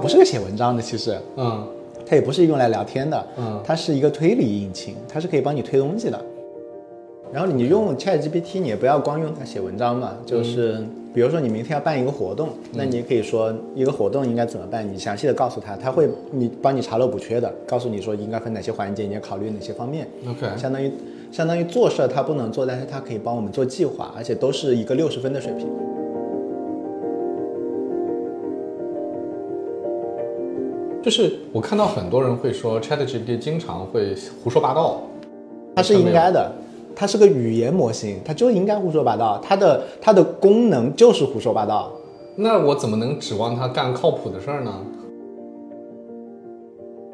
[0.00, 1.66] 不是个写文章的，其实嗯
[2.06, 6.18] 它也不是用来聊天的，嗯它是一个推理引擎，它是可以帮你推东西的。
[7.32, 10.84] 然后你用 ChatGPT，你也不要光用它写文章嘛，就是
[11.14, 20.08] 比如说你明天要办一个活动，那你也可以说一个活动应该怎么办，你详细的告诉他，他会你帮你查漏补缺的，告诉你说应该分哪些环节，你要考虑哪些方面。
[20.28, 20.90] ，OK，相当于
[21.30, 25.68] 相当于做事儿他不能做，但是他可以帮我们做计划，而且都是一个六十分的水平。
[31.02, 35.00] 就是我看到很多人会说 ChatGPT 经常会胡说八道，
[35.74, 36.52] 它是应该的，
[36.94, 41.90] 它是个语言模型，它就应该胡说八道，它的它的功能就是胡说八道。
[42.36, 44.72] 那我怎么能指望它干靠谱的事儿呢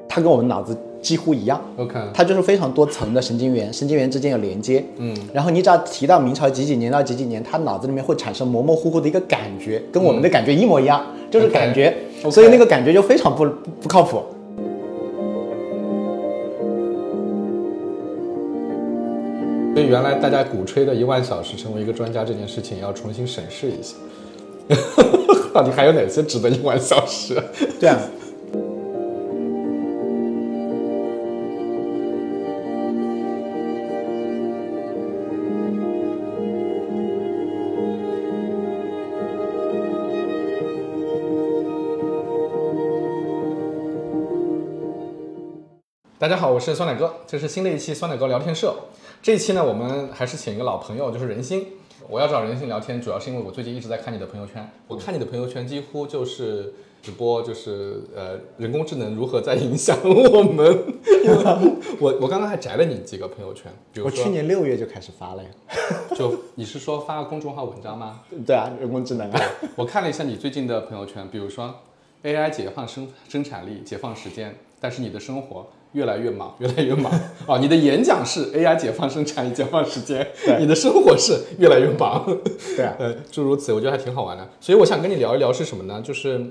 [0.09, 4.83] 它跟我们脑子几乎一样，？OK，它就是非常多层的神经元，神经元之间有连接。
[4.97, 11.95] 嗯，然后你只要提到明朝几几年到几几年，它脑子里面会产生模模糊糊的一个感觉，跟我们的感觉一模一样，就是感觉
[12.31, 14.23] 所以那个感觉就非常不不不靠谱。
[19.75, 23.95] 所以原来大家鼓吹的一万小时成为一个专家这件事情，要重新审视一下，
[25.53, 27.35] 到底还有哪些值得一万小时？
[27.79, 27.99] 对啊，
[46.27, 48.75] 大家好，我是酸奶哥，这是新的一期酸奶哥聊天社。
[49.23, 51.65] 这一期呢，我们还是请一个老朋友，就是任心。
[52.09, 54.69] 我要找任心聊天，主要是因为我最近一直在看你的朋友圈。
[54.89, 60.67] 我看你的朋友圈几乎就是直播，就是呃人工智能如何在影响我们。
[62.01, 65.49] 我我刚刚还摘了你几个朋友圈，比如我去年六月就开始发了呀。
[66.19, 68.23] 就你是说发公众号文章吗？
[68.45, 69.41] 对啊，人工智能啊。
[69.77, 71.73] 我看了一下你最近的朋友圈，比如说
[72.27, 77.13] AI 解放生生产力、解放时间，但是你的生活越来越忙，越来越忙
[77.47, 77.57] 啊！
[77.63, 80.27] 你的演讲是 AI 解放生产力、解放时间，
[80.59, 82.27] 你的生活是越来越忙，
[82.77, 84.47] 对啊， 呃，诸如此，我觉得还挺好玩的。
[84.61, 86.03] 所以我想跟你聊一聊是什么呢？
[86.03, 86.45] 就是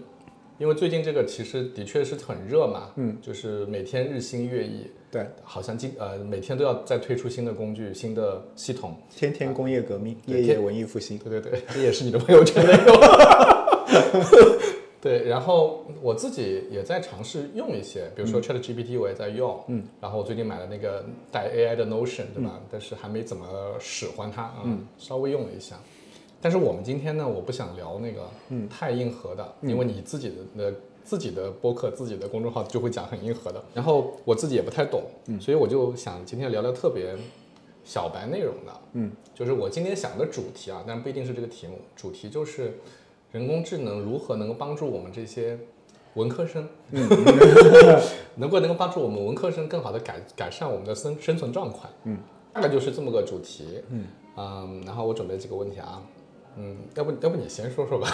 [0.57, 11.19] 因为最近这个其实的确是很热嘛，嗯，就是每天日新月异，对，好像今呃每天都要再推出新的工具、新的系统，天天工业革命，对夜夜文艺复兴。
[11.19, 12.95] 对对对，这也是你的朋友圈内容。
[15.05, 22.59] 对，然后我自己也在尝试用一些，比如说 Chat GPT 我也在用，嗯，然后我最近买了那个带 AI 的 Notion，对吧？
[22.71, 23.45] 但是还没怎么
[23.79, 25.75] 使唤它，嗯，稍微用了一下。
[26.41, 28.27] 但是我们今天呢，我不想聊那个
[28.67, 35.03] 太硬核的，因为你自己的的自己的播客、自己的公众号就会讲很硬核的，然后我自己也不太懂，
[35.39, 37.15] 所以我就想今天聊聊特别
[37.83, 42.79] 小白内容的，嗯，就是我今天想的主题啊，但不一定是这个题目，主题就是
[43.35, 45.59] 人工智能如何能够帮助我们这些
[46.13, 47.05] 文科生，嗯，
[48.35, 52.17] 能够能够帮助我们文科生更好的改改善我们的生生存状况，嗯，
[52.53, 54.05] 大概就是这么个主题，嗯。
[54.85, 56.01] 然后我准备几个问题啊，
[56.55, 58.07] 嗯，要不要不你先说说吧，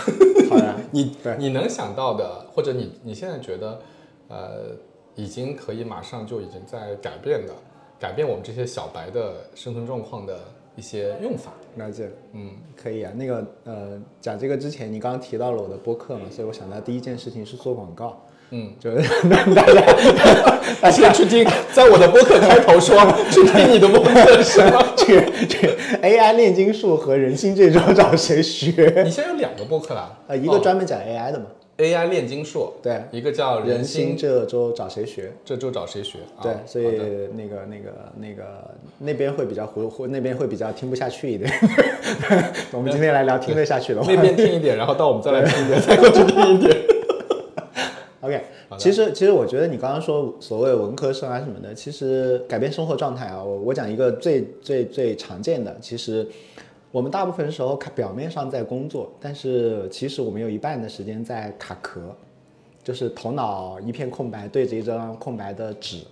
[0.50, 3.80] 好呀， 你你能想到的，或者你你现在觉得，
[4.28, 4.76] 呃，
[5.14, 7.53] 已经可以马上就已经在改变的，
[8.00, 10.40] 改变我们这些小白的生存状况的
[10.76, 11.52] 一些用法。
[11.76, 12.09] 了解。
[12.34, 12.52] 嗯，
[12.82, 19.82] 可以啊，那个呃，讲这个之前，你刚刚提到了我的播客嘛，所以我想到第一件事情是做广告，嗯，就是让大家
[20.82, 22.98] 大家去听，在我的播客开头说
[23.30, 24.94] 去听你的播客是吗？
[24.96, 29.03] 这个这个 AI 炼金术和人心这招找谁学？
[29.03, 31.46] 你现在有两个播客啦，呃，一个哦专门讲 AI 的嘛，
[31.81, 35.31] AI 炼金术，对，一个叫人心心这周找谁学？
[35.44, 36.19] 这周找谁学？
[36.38, 36.86] 啊对，所以
[37.36, 38.44] 那个那个那个
[39.00, 41.52] 那边会比较糊糊，那边会比较听不下去一点。
[42.72, 46.78] 我们今天来聊听得下去的话那边听一点，然后到我们再来听一点， 再过去听一点。
[48.22, 48.40] OK，
[48.78, 56.28] 其实其实我觉得你刚刚说所谓文科生啊什么的，其实改变生活状态啊，我我讲一个最最最常见的，其实
[56.91, 62.02] 我们大部分时候看表面上在工作，但是其实我们有一半的时间在卡壳，
[62.84, 66.03] 就是头脑一片空白，对着一张空白的纸。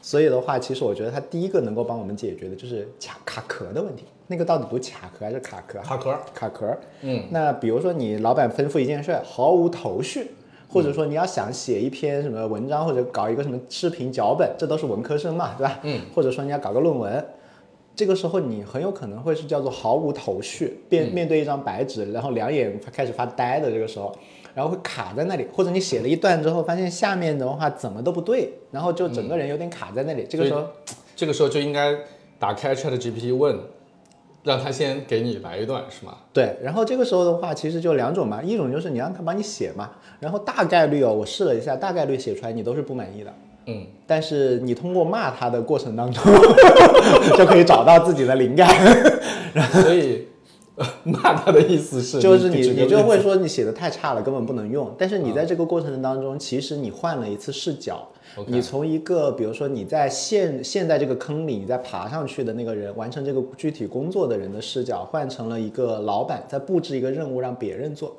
[0.00, 4.04] 所以的话，其实我觉得它第一个能够帮我们解决的就是卡卡壳的问题。
[4.28, 5.84] 那个到底读卡壳还是卡壳啊？
[5.84, 6.78] 卡壳，卡壳。
[7.02, 10.30] 嗯，那比如说你老板吩咐一件事儿，毫无头绪，
[10.68, 15.80] 或者说你要想写一篇什么文章，或者搞一个什么视频脚本，这都是文科生嘛，对吧？
[15.82, 16.00] 嗯。
[16.14, 17.26] 或者说你要搞个论文，
[17.98, 24.14] 这个时候你很有可能会是叫做毫无头绪，面面对一张白纸，然后两眼开始发呆的这个时候。
[24.54, 30.26] 然后会卡在那里，或者你写了一段之后，发现下面的话怎么都不对，然后就整个人有点卡在那里。
[30.28, 30.64] 这个时候，
[31.14, 31.94] 这个时候就应该
[32.40, 33.56] 打开 Chat GPT 问
[34.42, 36.18] 让他先给你来一段是吗？
[36.32, 43.32] 对，然后这个时候的话，其实就两种嘛，一种就是你让他帮你写嘛，然后大概率哦，我试了一下，大概率写出来你都是不满意的。
[43.68, 46.24] 嗯，但是你通过骂他的过程当中，
[47.36, 48.68] 就可以找到自己的灵感。
[49.82, 50.26] 所以
[50.76, 54.94] 呃 骂他的意思是，就是你你就会说你写的太差了，根本不能用。
[54.98, 58.08] 但是你在这个过程当中，其实你换了一次视角。
[58.46, 68.14] 你从一个，比如说你在陷陷在这个坑里，你在爬上去的那个人，完成这个具体工作的人的视角，换成了一个老板在布置一个任务让别人做，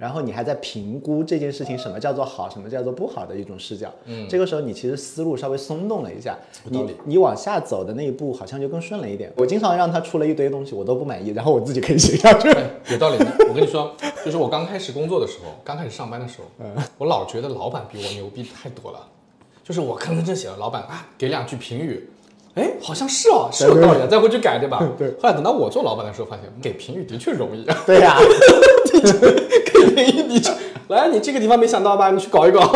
[0.00, 3.92] 然后你还在评估这件事情什么叫做好，什么叫做不好的一种视角。
[4.06, 9.30] 嗯，这个时候你其实思路稍微松动了一下，你你往下走的那一步好像就更顺了一点。
[9.36, 12.48] 我经常让他出了一堆东西，我都不满意，然后我自己可以写下去。
[12.56, 13.18] 哎有道理。
[13.46, 13.94] 我跟你说，
[14.24, 16.46] 就是我刚开始工作的时候，刚开始上班的时候，
[16.96, 19.06] 我老觉得老板比我牛逼太多了。
[19.62, 22.08] 就是我吭吭哧写了，老板啊给两句评语，
[22.54, 24.82] 哎，好像是哦，是有道理啊，再回去改，对吧？
[24.98, 25.08] 对。
[25.22, 28.16] 后来等到我做老板的时候，发现给评语的确容易，对呀、
[28.92, 30.52] 给评语的确，
[30.88, 32.10] 来，你这个地方没想到吧？
[32.10, 32.60] 你去搞一搞，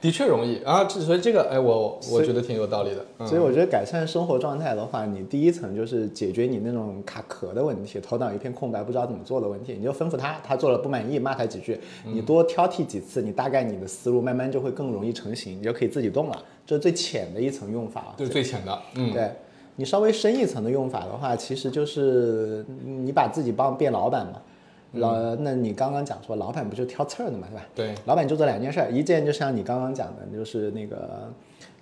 [0.00, 0.84] 的确容易啊。
[0.84, 3.04] 这所以这个，哎，我我觉得挺有道理的。
[3.18, 16.42] 嗯所以我觉得改善生活状态的话，你第一层就是解决你那种卡壳的问题，头脑一片空白，不知道怎么做的问题，你就吩咐他，他做了不满意，骂他几句，你多挑剔几次，你大概你的思路慢慢就会更容易成型，你就可以自己动了。
[16.66, 18.14] 这是最浅的一层用法。
[18.16, 19.30] 这是最浅的，嗯，对
[19.76, 24.40] 你稍微深一层的用法的话，其实就是你把自己帮变老板嘛。
[24.92, 27.66] 老，那你刚刚讲说，老板不就挑刺儿的嘛，对吧？
[27.74, 31.32] 对，老板就做两件事儿，一件就像你刚刚讲的，就是那个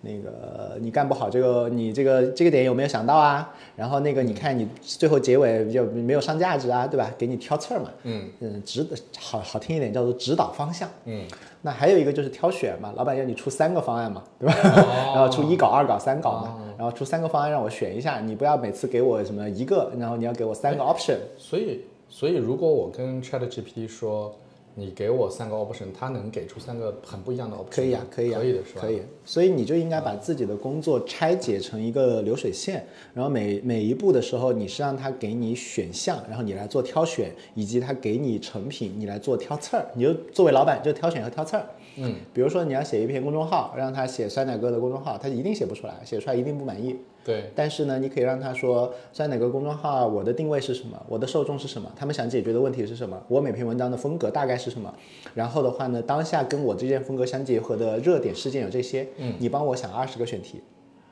[0.02, 3.52] 那个你干不好这个，你这个这个点有没有想到啊？
[3.75, 7.10] 然后那个你看你最后结尾就没有上价值啊，对吧？
[7.16, 8.87] 给你挑刺儿嘛，嗯嗯，指
[9.19, 10.88] 好好听一点叫做指导方向。
[11.06, 11.25] 嗯，
[11.62, 14.55] 那还有一个就是挑选嘛，老板要你出三个方案嘛，对吧？
[14.64, 21.16] 哦 然后出一稿、二稿、三稿嘛，然后出三个方案让我选一下，你不要每次给我什么一个，然后你要给我三个 option。
[21.37, 24.34] 所以，所以如果我跟 Chat GPT 说，
[24.75, 28.81] 你给我三个 option，它能给出三个很不一样的 option，可以啊，可以啊，可以的是吧？
[28.81, 29.02] 可以。
[29.25, 39.84] 所以你就应该把自己的工作拆解成一个流水线，然后每每一步的时候，你是让它给你选项，然后你来做挑选，以及它给你成品，你来做挑刺儿。
[39.94, 41.66] 你就作为老板就挑选和挑刺儿。
[41.96, 46.96] 嗯，比如说你要写一篇公众号，让他写酸奶哥的公众号，他一定写不出来，写出来一定不满意。
[47.25, 54.94] 对，但是呢，你可以让他说酸奶哥公众号我的定位是什么，我的受众是什么，他们想解决的问题是什么，我每篇文章的风格大概是什么。
[55.35, 60.62] 然后的话呢，当下跟我这件风格相结合的热点事件有这些，嗯，你帮我想二十个选题，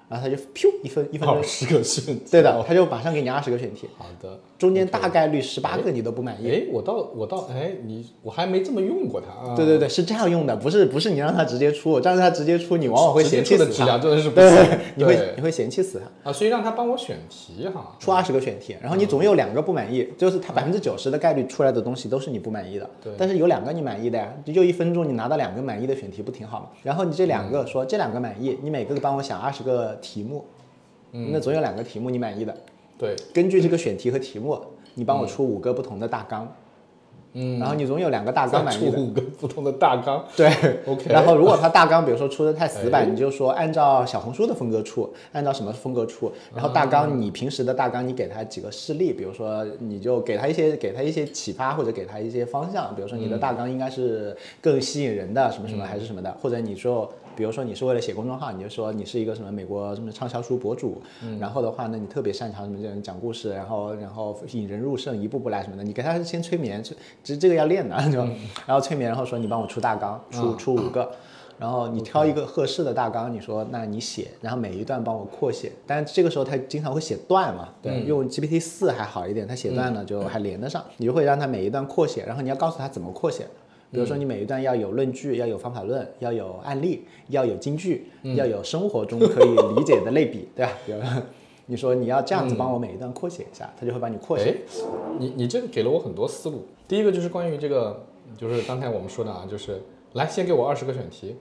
[0.08, 4.38] 然后他就噗一分一分钟，二十个选对的，他就马上给你二十个选题，好的。
[4.58, 6.50] 中间大概率十八个你都不满意。
[6.50, 9.54] 哎，我倒我倒哎，你我还没这么用过它啊。
[9.54, 16.30] 对对对，是这样用的，不是不是你让他直接出，让他直接出，你往往会嫌弃死他出的质量，真的是不对行，你会你会嫌弃死他。
[16.30, 17.94] 啊，所以让他帮我选题哈。
[17.98, 26.66] 出二十个选题，然后你总有两个不满意，就是它百分之九十的概率出来的东西都是你不满意的，对但是有两个你满意的呀，就一分钟你拿到两个满意的选题不挺好吗？
[26.82, 30.44] 然后你这两个说这两个满意，你每个帮我想二十个题目，
[31.10, 32.54] 那总有两个题目你满意的，
[32.98, 34.58] 对，根据这个选题和题目，
[34.94, 36.50] 你帮我出五个不同的大纲，
[37.32, 40.24] 嗯，然后你总有两个大纲满意的，出五个不同的大纲。
[40.34, 40.48] 对。
[40.86, 42.90] OK 然后如果他大纲比如说出的太死哎。
[42.90, 46.32] 板，你就说按照小红书的风格出，按照什么风格出。
[46.54, 57.10] 然后大纲你平时的大纲你给他几个事例，比如说你就给他一些给他一些启发或者给他一些方向，比如说你的大纲应该是更吸引人的什么什么还是什么的，或者你说。
[57.36, 61.00] 比如说你是为了写公众号，你就说你是一个什么美国什么畅销书博主，
[61.38, 68.18] 然后的话呢，你特别擅长什么这种讲故事，然后然后引人入胜，一步步来什么的，你给他先催眠，催这这个要练的， 就
[68.66, 71.10] 然后催眠，然后说你帮我出大纲，出出五个，
[71.58, 83.46] 然后你挑一个合适的大纲，你说那你写，然后每一段帮我扩写，但是这个时候他经常会写段嘛，对，用 GPT 四还好一点，他写段呢就还连得上，你就会让他每一段扩写，然后你要告诉他怎么扩写。
[83.96, 90.72] 比如说，你每一段要有论据，要有方法论，要有案例，要有金句，要有生活中可以理解的类比，对吧？
[90.84, 90.98] 比如
[91.64, 94.50] 你说你要这样子帮我每一段扩写一下，他就会帮你扩写。
[94.50, 94.54] 哎，
[95.18, 96.66] 你你这个给了我很多思路。
[96.86, 98.04] 第一个就是关于这个，
[98.36, 99.80] 就是刚才我们说的啊，就是
[100.12, 101.34] 来先给我二十个选题，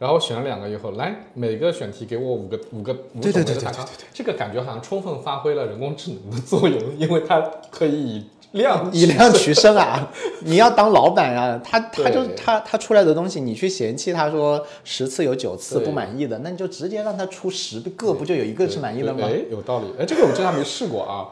[0.00, 3.88] 然后选了两个以后，来每个选题给我五个五个五对对对对种类的大纲。
[4.12, 7.40] 这个感觉好像充分发挥了人工智能的作用，因为它
[7.70, 10.10] 可以以量以量取胜啊！
[10.40, 19.28] 你要当老板啊，他他就他他出来的东西，你去嫌弃他说十次有九次不满意的，那你就直接让他出十个，不就有一个是满意的吗？
[19.30, 19.86] 哎，有道理。
[19.98, 21.28] 哎，这个我真还没试过啊。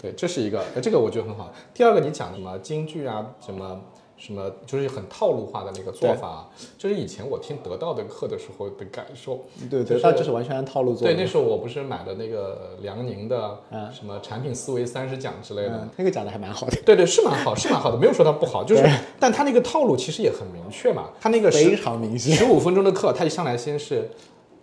[0.00, 1.52] 对，这是一个，哎，这个我觉得很好。
[1.74, 3.80] 第二个，你讲什么京剧啊，什么
[4.20, 6.46] 什么就是很套路化的那个做法，
[6.76, 9.46] 就是以前我听得到的课的时候的感受。
[9.70, 11.08] 对，就是得到就是完全按套路做。
[11.08, 13.58] 对，那时候我不是买的那个梁宁的
[13.90, 18.86] 什么产品思维三十讲之类的，嗯，那个讲的还蛮好的，对对，是蛮好，是蛮好的，没有说它不好，就是，
[19.18, 21.08] 但它那个套路其实也很明确嘛。
[21.18, 22.36] 它那个非十常明显。
[22.36, 24.10] 十五分钟的课，它一上来先是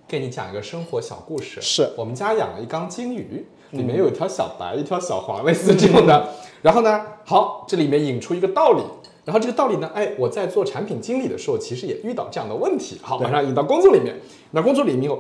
[0.07, 6.29] 给你讲一个生活小故事，是我们家养了一缸金鱼，里面有一条小白，一条小黄，类似这种的。
[6.61, 8.83] 然后呢，好，这里面引出一个道理。
[9.27, 12.97] 然后这个道理呢，哎，我在做产品经理的时候，其实也遇到这样的问题。
[13.01, 14.15] 好，马上引到工作里面，
[14.51, 15.11] 那工作里面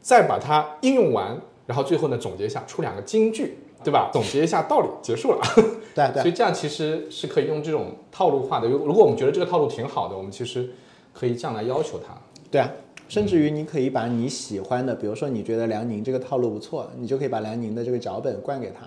[0.00, 4.08] 再把它应用完，然后最后呢总结一下，出两个金句，对吧？
[4.12, 5.40] 总结一下道理，结束了。
[5.96, 8.68] 对啊对啊所以这样其实是可以用这种套路化的。
[8.68, 10.70] 如如果我们觉得这个套路挺好的，我们其实
[11.12, 12.16] 可以这样来要求他。
[12.52, 12.70] 对啊，
[13.08, 18.86] 甚至于你可以把你喜欢的，比如说你觉得梁宁这个套路不错，你就可以把梁宁的这个脚本灌给他。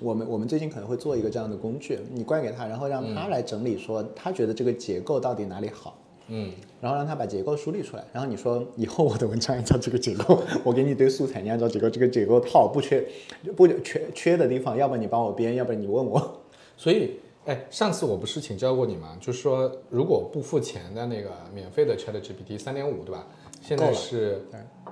[0.00, 5.98] 我们我们最近可能会做一个这样的工具，你灌给他，然后让他来整理，说他觉得这个结构到底哪里好，
[6.28, 13.06] 嗯，然后让他把结构梳理出来，然后你说以后我的文章按照这个结构，我给你一堆素材，你按照结构这个结构套，不缺
[13.56, 16.40] 不缺缺的地方，要不然你帮我编，要不然你问我。
[16.76, 17.12] 所以，
[17.46, 19.16] 哎，上次我不是请教过你吗？
[19.20, 23.26] 就是说，如果不付钱的那个免费的 Chat GPT 三点五，对吧？
[23.62, 24.42] 现在是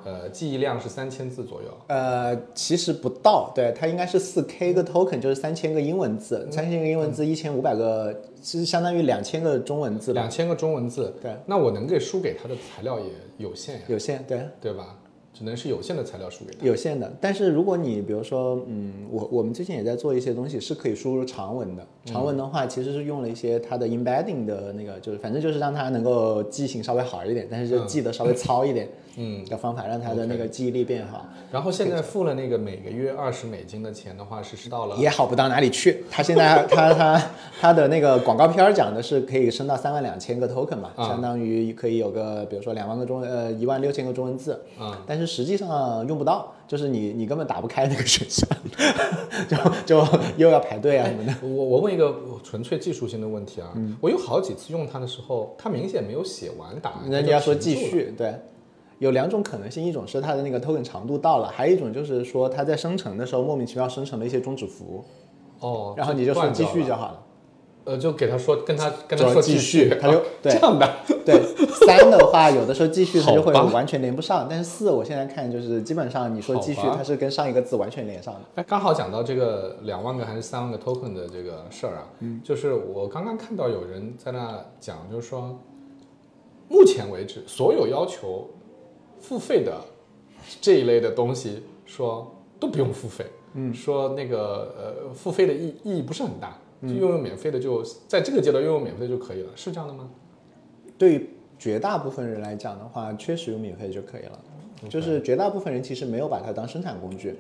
[0.04, 1.68] 呃记忆量是三千字左右。
[1.88, 13.06] 呃，其实不到，对，它应该是四 K 个 token，就是三千个英文字，三千个英文字，一千五百个，其实相当于两千个中文字吧，两千个中文字，对，那我能给输给他的材料也
[13.38, 14.98] 有限呀，有限，对，对吧？
[15.36, 16.64] 只能是有限的材料输给他。
[16.64, 17.12] 有限的。
[17.20, 21.84] 但是如果你比如说，嗯，我我们最近也在做一些东西，是可以输入长文的。
[22.04, 28.92] 长文的话，其实是用了一些它的 embedding 的那个，就是反正就是让它能够记性稍微好一点，但是就记得稍微糙一点，嗯，
[29.48, 31.26] 的方法，让他的那个记忆力变好。
[31.52, 34.96] 然后现在付了那个每个月二十美金的钱的话，是到了。
[34.96, 36.04] 也好不到哪里去。
[36.10, 37.30] 他现在 他他
[37.60, 41.08] 他的那个广告片儿讲的是可以升到三万两千个 token 嘛，啊。
[41.08, 45.00] 相当于可以有个比如说两万个中呃一万六千个中文字，啊。
[45.06, 48.48] 但是实际上用不到，就是你你根本打不开那个选项，
[49.48, 49.56] 就
[49.86, 51.34] 就又要排队啊什么的。
[51.42, 53.96] 我我问一个纯粹技术性的问题啊，嗯。
[54.00, 58.34] 我有好几次用它的时候，它明显没有写完答案，人家说继续，对，
[58.98, 65.04] 有两种可能性，一种是它的那个 token 长度到了，还有一种就是说它在生成的时候莫名其妙生成了一些终止符，
[65.60, 67.20] 哦，然后你就说继续就好了。
[67.84, 70.90] 呃，就给他说，跟他跟他说继续续，他就这样的，
[71.22, 71.38] 对，
[71.86, 78.40] 三的话，有的时候继续它 就会完全连不上，但是四我现在看就是基本上你说继续，它是跟上一个字完全连上的。
[78.54, 82.40] 哎，刚好讲到这个两万个还是三万个 token 的这个事儿啊，嗯。
[82.42, 85.58] 就是我刚刚看到有人在那讲，就是说，
[86.70, 88.48] 目前为止所有要求
[89.24, 89.80] 付费的
[90.60, 100.10] 这一类的东西，说都不用付费，嗯，说那个呃付费的意意义不是很大，就用用免费的就在这个阶段用用免费的就可以了，是这样的吗？
[100.98, 104.38] 对于绝大部分人来讲的话，确实用免费就可以了。
[104.90, 107.34] 就是绝大部分人其实没有把它当生产工具，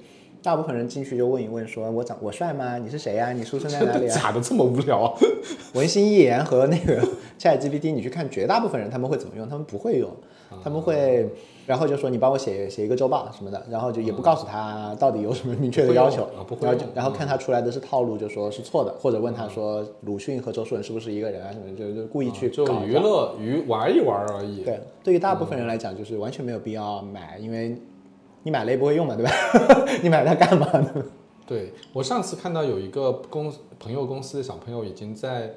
[0.44, 2.76] 大部分人进去就问一问说：“我长我帅吗？
[2.76, 5.14] 你是谁呀、你出生在哪里啊 假的这么无聊啊？？”
[5.72, 7.00] 文心一言和那个
[7.40, 9.48] Chat GPT，你去看绝大部分人他们会怎么用？
[9.48, 10.10] 他们不会用，
[10.62, 11.26] 他们会，
[11.66, 16.28] 然后就说你帮我写写一个周报什么的，然后就也不告诉他到底有什么明确的要求
[16.60, 24.62] 然后就然后看他出来的是套路，就说是错的，或者问他说鲁迅和周树人是不是一个人啊什么，就就故意去就娱乐娱玩一玩而已。
[24.62, 27.74] 对，对于大部分人来讲，就是完全没有必要买，因为
[28.44, 29.32] 你买了也不会用嘛，对吧？
[30.02, 31.04] 你买它干嘛呢？
[31.46, 35.52] 对我上次看到有一个公朋友公司的小朋友已经在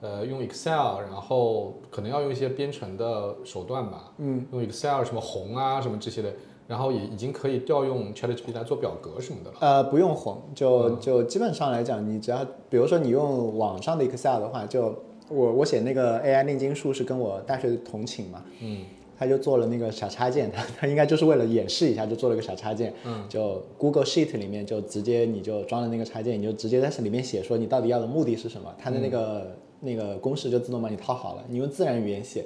[0.00, 6.30] 呃用 Excel，然后可能要用一些编程的手段吧，嗯，用 Excel 什么红啊什么这些的，
[6.68, 9.56] 然后也已经可以调用 ChatGPT 来做表格什么的了。
[9.60, 14.94] 呃，不用红，就就基本上来讲，你只要比如说你用网上的 Excel 的话，就
[15.30, 18.84] 我我写那个 AI 炼金术是跟我大学同寝嘛，嗯，
[19.22, 32.44] 他就做了那个小插件，他他应该就是为了演示一下，就做了个小插件，嗯，就 Google Sheet 里面就直接你就装了那个插件，你就直接在里面写说你到底要的目的是什么，它的那个、那个公式就自动帮你套好了，你用自然语言写，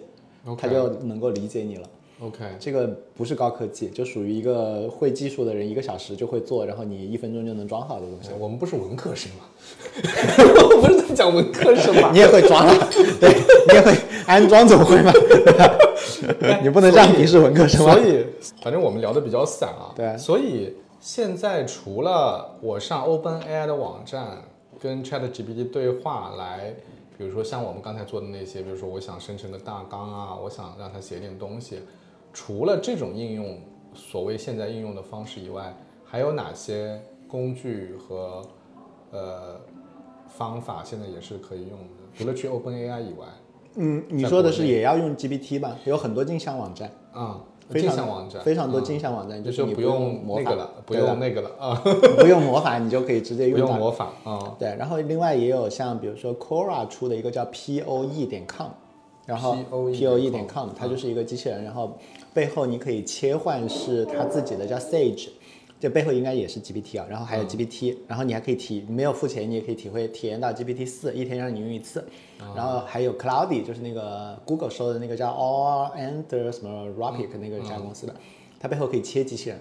[0.58, 1.88] 他就能够理解你了。
[2.20, 8.30] OK，这个不是高科技，就属于一个会技术的人一个小时就会做，然后你一分钟就能装好的东西。
[8.38, 9.44] 我们不是文科生吗？
[10.72, 12.10] 我不是在讲文科生吗？
[12.12, 12.88] 你也会装啊？
[13.20, 13.34] 对，
[13.68, 13.92] 你也会
[14.26, 15.12] 安装，怎么会吧
[16.62, 17.92] 你不能这样鄙视文科生吗？
[17.92, 18.24] 所以，
[18.62, 19.92] 反正我们聊的比较散啊。
[19.94, 24.42] 对所以现在除了我上 OpenAI 的网站
[24.80, 26.74] 跟 ChatGPT 对话来，
[27.18, 31.80] 比如说像我们刚才做的那些，比如说我想生成个大纲啊，我想让它写点东西，
[32.36, 33.56] 除了这种应用，
[33.94, 35.74] 所谓现在应用的方式以外，
[36.04, 38.42] 还有哪些工具和
[39.10, 39.58] 呃
[40.28, 42.04] 方法现在也是可以用的？
[42.14, 43.26] 除了去 OpenAI 以外，
[43.76, 45.78] 嗯，你说的是也要用 GPT 吧？
[45.86, 47.40] 有很多镜像网站，啊，
[47.70, 51.82] 非常镜像网站非常多啊镜像网站，就是不你不用魔法那个了，不用那个了啊，
[52.20, 53.58] 不用魔法，你就可以直接用。
[53.58, 54.54] 不用魔法啊。
[54.58, 58.68] 对，然后另外也有像比如说 Quora 出的一个叫 POE 点 com，
[59.26, 61.98] 然后 POE 点点 com 它就是一个机器人，然后
[62.32, 65.28] 背后你可以切换是它自己的叫 Sage。
[65.78, 72.02] 这背后应该也是 GPT 啊，然后还有 GPT，、然后你还可以体没有付钱，你也可以体会体验到 GPT 四，一天让你用一次，
[72.54, 78.14] 然后还有 Cloudy，就是那个 Google 收的那个叫 All and 什么 Ropic 那个家公司的，
[78.58, 79.60] 它背后可以切机器人，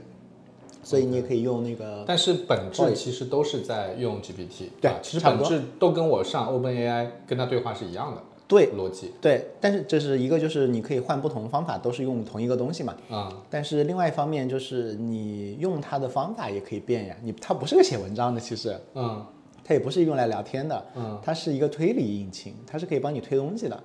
[0.82, 12.96] 所以你也可以用那个但是本质其实都是在用 GPT，对其实本质都跟我上 OpenAI 跟它对话是一样的对逻辑对，但是这是一个就是你可以换不同的方法，都是用同一个东西嘛。
[13.10, 13.42] 啊。
[13.50, 19.26] 但是另外一方面就是你用它的方法也可以变呀，你它不是个写文章的，其实嗯
[19.64, 23.84] 它也不是用来聊天的，嗯，它是一个推理引擎，它是可以帮你推东西的。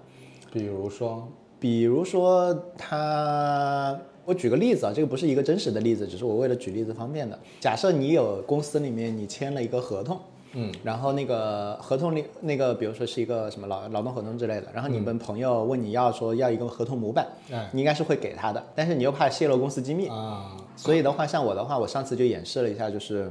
[0.52, 1.26] 比如说
[1.58, 7.38] 比如说它，我举个例子啊，这个不是一个真实的例子，只是我为了举例子方便的。
[7.60, 10.18] 假设你有公司里面你签了一个合同，
[10.52, 17.64] 嗯，然后那个合同里那个，比如说是一个什么劳劳动合同之类的，然后你们朋友问你要说要一个合同模板，嗯。
[17.72, 20.56] 你应该是会给他的，但是你又怕泄露公司机密，啊。
[20.76, 23.30] 所以的话，像我的话，我上次就演示了一下，就是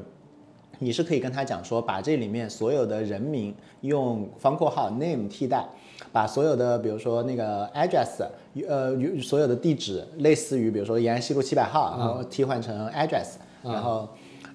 [0.79, 5.65] 你是可以跟他讲说，把这里面所有的人名用方括号 name 替代，
[6.13, 8.25] 把所有的比如说那个 address，
[8.67, 14.07] 呃，所有的地址类似于比如说延安西路七百号，然后替换成 address，然后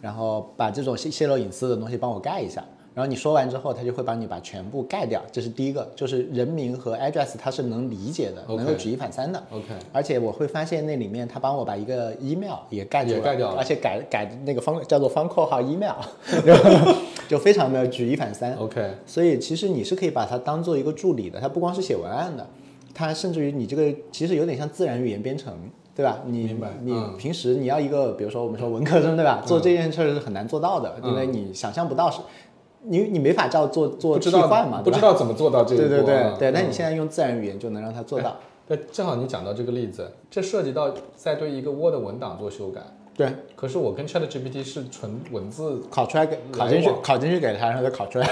[0.04, 2.62] 然后把这种泄泄露隐私的东西帮我盖一下。
[2.92, 9.42] 然后你说完之后，他就会帮你把全部盖掉，这是第一个，就是人名和 address 它是能理解的能够举一反三的。
[9.50, 15.96] ，OK，而且我会发现那里面他帮我把一个 email 也盖住了，也盖掉了而且改改那个方叫做方括号 email，
[16.44, 16.92] 然 后
[17.26, 18.54] 就非常的举一反三。
[18.56, 22.46] OK，所以其实你是可以把它当做一个助理的，它不光是写文案的，
[22.92, 25.52] 它甚至于你这个其实有点像自然语言编程。
[25.94, 26.18] 对吧？
[26.26, 29.42] 你你嗯平时你要一个，比如说我们说文科生，对吧？
[29.46, 32.20] 做这件事儿是很难做到的，因为你想象不到是，
[32.82, 34.90] 你你没法照做做替不知道换嘛，不？
[34.90, 38.36] 知道怎么做到这一步对对对啊对，那嗯你现在用自然语言就能让它做到。
[38.66, 42.80] 对，正好你讲到这个例子，这涉及到在对一个 Word 文档做修改。
[43.16, 48.26] 对，可是我跟 ChatGPT 是纯文字，考出来给考进去考进去给他，然后再考出来。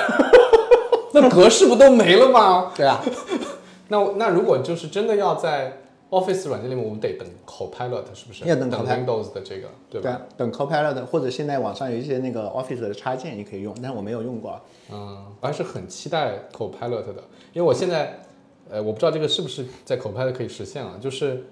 [1.14, 2.72] 那格式不都没了吗？
[2.74, 3.00] 对啊，
[3.88, 5.81] 那那如果就是真的要在
[6.12, 8.44] Office 软件里面，我们得等 Copilot 是不是？
[8.44, 10.02] 要等 Windows 的这个，对吧？
[10.02, 14.60] 对啊，等 Copilot 或者现在网上有一些那个 Office 的插件也可以用，但是我没有用过。
[14.92, 18.20] 嗯，我还是很期待 Copilot 的，因为我现在，
[18.68, 21.46] 呃，我不知道这个是不是在 Copilot 可以实现啊，就是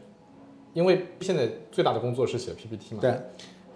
[0.74, 3.14] 因为现在最大的工作是写 PPT 嘛，对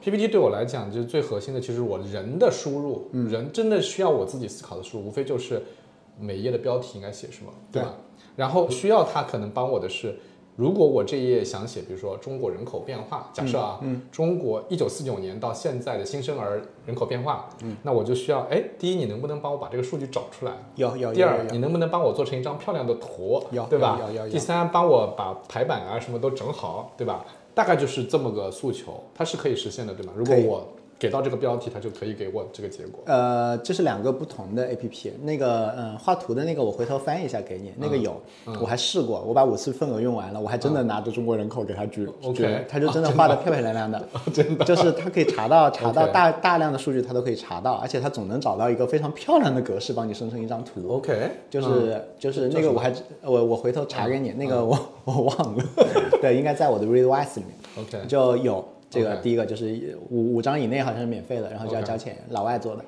[0.03, 5.63] ，PPT 对我来讲，就是最核心的，其实我人的输入，嗯人真的需要我自己思考的输入，无非就是
[6.21, 7.95] 每页的标题应该写什么，对吧？
[8.37, 10.17] 然后需要他可能帮我的是，
[10.57, 20.53] 如果我这一页想写，比如说中国人口变化，假设啊，嗯中国一九四九年到现在的新生儿人口变化，嗯，那我就需要，哎，第一，你能不能帮我把这个数据找出来？
[20.77, 24.01] 有有第二，你能不能帮我做成一张漂亮的图，有对吧？
[24.09, 27.25] 有有第三，帮我把排版啊什么都整好，对吧？
[27.55, 30.13] 大概就是这么个诉求，它是可以实现的，对吗？
[30.17, 30.69] 如果我
[31.05, 33.01] 给到这个标题，它就可以给我这个结果。
[33.05, 35.13] 呃，这是两个不同的 A P P。
[35.23, 38.19] 那个，嗯，画图的那个我回头翻一下给你，那个有，
[38.59, 42.35] 我还试过，我把五次份额用完了，我还真的拿着中国人口给他举，OK。
[42.35, 50.89] 举他就真的画的漂漂亮亮的， 真的，就是他可以查到查到大大量的数据，他都可以查到，而且他总能找到一个非常漂亮的格式帮你生成一张图。
[50.89, 52.91] OK，就是、就是那个我还
[53.23, 55.65] 我我回头查给你，那个我我忘了，
[56.23, 57.55] 对，应该在我的 Readwise 里面。
[57.77, 58.65] OK，就有
[58.95, 62.85] 这个第一个就是五五张以内好像是免费的，然后就要交钱老外做的，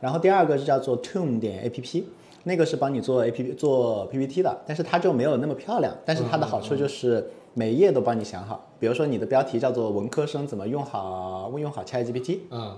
[0.00, 2.04] 然后第二个是叫做 Tune 点 APP。
[2.42, 5.94] 那个是帮你做 A P P 做 P P T 的，但是它就没有那么漂亮。
[6.06, 12.74] 但是它的好处就是每一页都帮你想好，比如说你的标题叫做文科生怎么用好用好 Chat G P T，嗯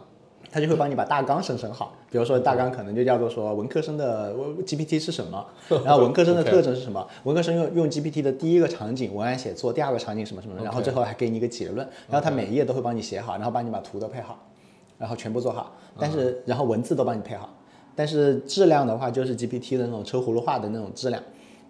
[0.52, 1.94] 它就会帮你把大纲生成好。
[2.10, 4.34] 比如说大纲可能就叫做说文科生的
[4.66, 5.44] GPT 是什么，
[5.82, 14.38] 然后文科生的特征是什么，文科生用用 GPT 的第一个场景文案写作，第二个场景什么什么然后最后还给你一个结论，然后他每一页都会帮你写好，然后帮你把图都配好，
[14.98, 17.48] 然后全部做好，但是然后文字都帮你配好，
[17.96, 21.22] 但是质量的话就是 GPT 的那种车轱辘话的那种质量。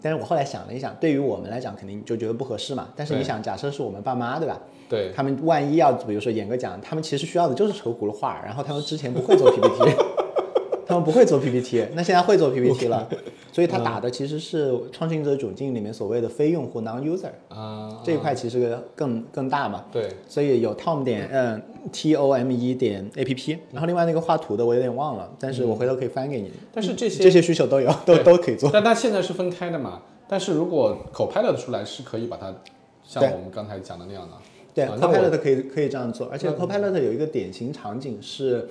[0.04, 2.88] 但是我后来想了一想，对于我们来讲肯定就觉得不合适嘛。
[2.96, 4.58] 但是你想，假设是我们爸妈，对吧？
[4.92, 9.96] 对，他们万一要比如说演个讲，他们其实需要的就是车轱辘话，然后他们之前不会做 PPT，
[10.86, 13.08] 他们不会做 PPT，那现在会做 PPT 了，
[13.50, 19.82] 所以他打的其实是创新者窘境里面所谓的非用户 non user 啊，这一块，其实更更大嘛。
[19.90, 26.52] 对，所以有 Tom 点嗯 T O M E 点 A P P，然后另外那个画图的我有点忘了，但是我回头可以翻给你。
[26.70, 28.68] 但是这些这些需求都有， 都都可以做。
[28.70, 30.02] 但它现在是分开的嘛？
[30.28, 32.54] 但是如果 Copilot 出来是可以把它
[33.02, 34.34] 像我们刚才讲的那样的。
[34.74, 38.68] 对啊，Copilot 可以可以这样做，而且 Copilot 有一个典型场景是，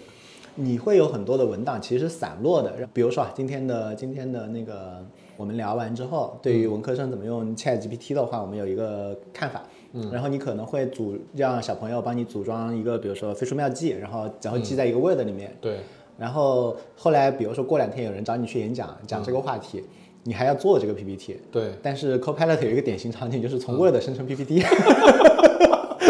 [0.55, 5.05] 你会有很多的文档其实是散落的，比如说啊，今天的今天的那个
[5.37, 9.61] 我们聊完之后，对于文科生怎么用 Chat GPT 的话，我们有一个看法。
[9.93, 15.79] 嗯，然后你可能会组让小朋友帮你组装一个，比如说飞书妙记，然后然后记在一个 Word 里面，对，
[16.17, 19.83] 然后后来比如说过两天有人找你去演讲，讲这个话题，
[20.23, 24.63] 你还要做这个 PPT，对，但是 Copilot 有一个典型场景，就是从 Word 生成 PPT。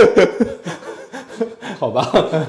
[1.79, 2.03] 好吧，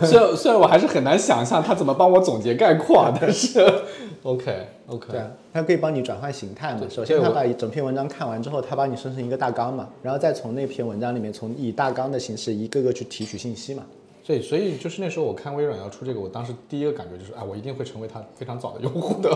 [0.04, 3.60] 虽然虽然我还是很难想象他怎么帮我总结概括，啊但是
[4.22, 6.80] OK OK，对啊，它可以帮你转换形态嘛。
[6.90, 13.82] 首先，它对我把整篇文章看完之后，他帮你生成一个大纲嘛，然后再从那篇文章里面，从以大纲的形式一个个去提取信息嘛。
[14.24, 19.30] 对，所以就是那时候我看微软要出这个，我当时第一个感觉就是，哎，我一定会成为它非常早的用户的。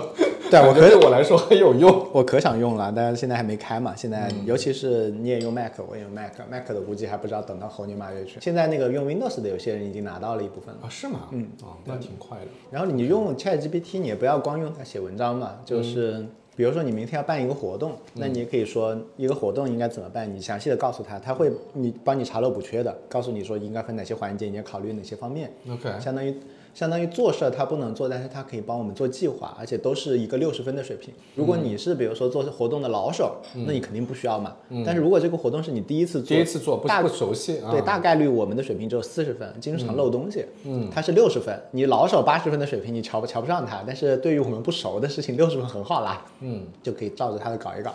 [0.51, 2.07] 对我 感觉对我来说很有用。
[2.15, 3.95] 我可想用了，但是现在还没开嘛。
[3.97, 8.39] 现在嗯尤其是你也用 Mac，我也用 Mac，Mac 的估计还不知道等到猴年马月去。
[8.41, 10.81] 现在那个用 Windows 的有些人已经拿到了一部分了。
[10.85, 11.29] 啊，是吗？
[11.33, 12.47] 嗯，哦，那挺快的。
[12.71, 16.25] 然后你用 ChatGPT，你也不要光用它写文章嘛，就是
[16.57, 26.35] 比如说你明天要办一个活动，那你也可以说一个活动应该怎么办，你详细的告诉他，他会你帮你查漏补缺的，告诉你说应该分哪些环节，你要考虑哪些方面，OK，相当于
[26.77, 31.15] 相当于做事儿他不能做，但是他可以帮我们做计划，而且都是一个六十分的水平。
[31.35, 33.37] 如果你是比如说做活动的老手，
[33.67, 34.55] 那你肯定不需要嘛。
[34.85, 37.71] 但是如果这个活动是你第一次做，第一次做不大不熟悉啊。
[37.71, 40.45] 对，大概率我们的水平只有四十分，经常漏东西。
[40.65, 46.27] 嗯，他是六十分，你老手八十分的水平，你瞧不瞧不上他，但是对于我们不熟的事情，六十分很好啦。
[46.41, 47.95] 嗯，就可以照着他的搞一搞。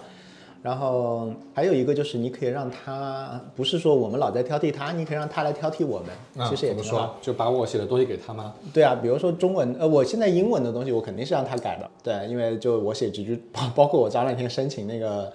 [0.62, 7.06] 然后还有一个就是，你可以让他不是说我们老在挑剔他，你可以让他来挑剔我们，啊其实也怎么挺好。
[7.08, 7.16] 说？
[7.22, 8.54] 就把我写的东西给他吗？
[8.72, 15.32] 对啊，比如说中文，呃，我现在英文的东西我肯定是让他改的，对，因为就我写几句，包包括我前两天申请那个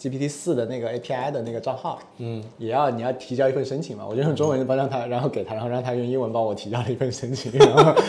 [0.00, 8.02] GPT 四的那个 API 的那个账号，嗯，也要你要提交一份申请嘛，我就用中文帮让他，然后给他，然后让他用英文帮我提交了一份申请，然后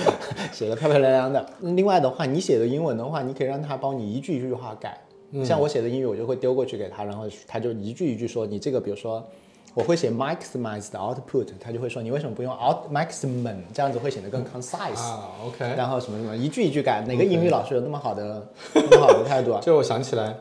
[0.53, 1.45] 写的漂漂亮亮的。
[1.59, 4.97] 另外的话，你写的英文的话，你可以让他帮你一句一句话改，
[5.43, 9.25] 像我写的英语，我就会丢过去给他，然后他就一句一句说你这个，比如说。
[9.73, 14.99] 我会写 maximize 的 output，他就会说你为什么不用 out maximum，这样子会显得更 concise。
[14.99, 15.59] 啊，OK。
[15.77, 19.61] 然后什么什么一句一句改，哪个英语老师有那么好的那么好的态度啊？
[19.63, 20.35] 就我想起来，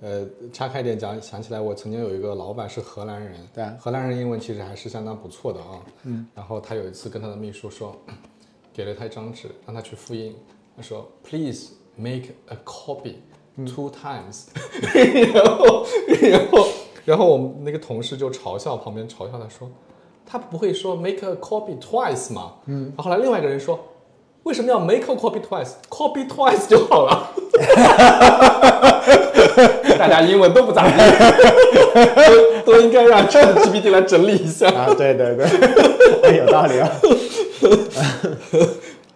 [0.00, 5.82] 呃，岔开一点讲，想起来我曾经有一个老板是荷兰人，对啊荷兰人英文其实还是相当不错的啊。
[6.04, 6.24] 嗯。
[6.32, 7.92] 然后他有一次跟他的秘书说，
[8.72, 10.32] 给了他一张纸，让他去复印。
[10.76, 13.14] 他说，Please make a copy
[13.64, 14.46] two times、
[15.32, 15.86] 然后，
[16.30, 16.66] 然后，
[17.04, 19.70] 然后我们那个同事就嘲笑旁边嘲笑他说，
[20.26, 22.54] 他不会说 make a copy twice 吗？
[22.66, 22.92] 嗯。
[22.98, 23.78] 后来另外一个人说。
[24.42, 27.30] 为什么要 make a copy twice？copy twice 就好了。
[29.98, 30.94] 大家英文都不咋地，
[32.64, 34.68] 都都应该让 Chat GPT 来整理一下。
[34.70, 36.88] 啊，对对对，有道理啊。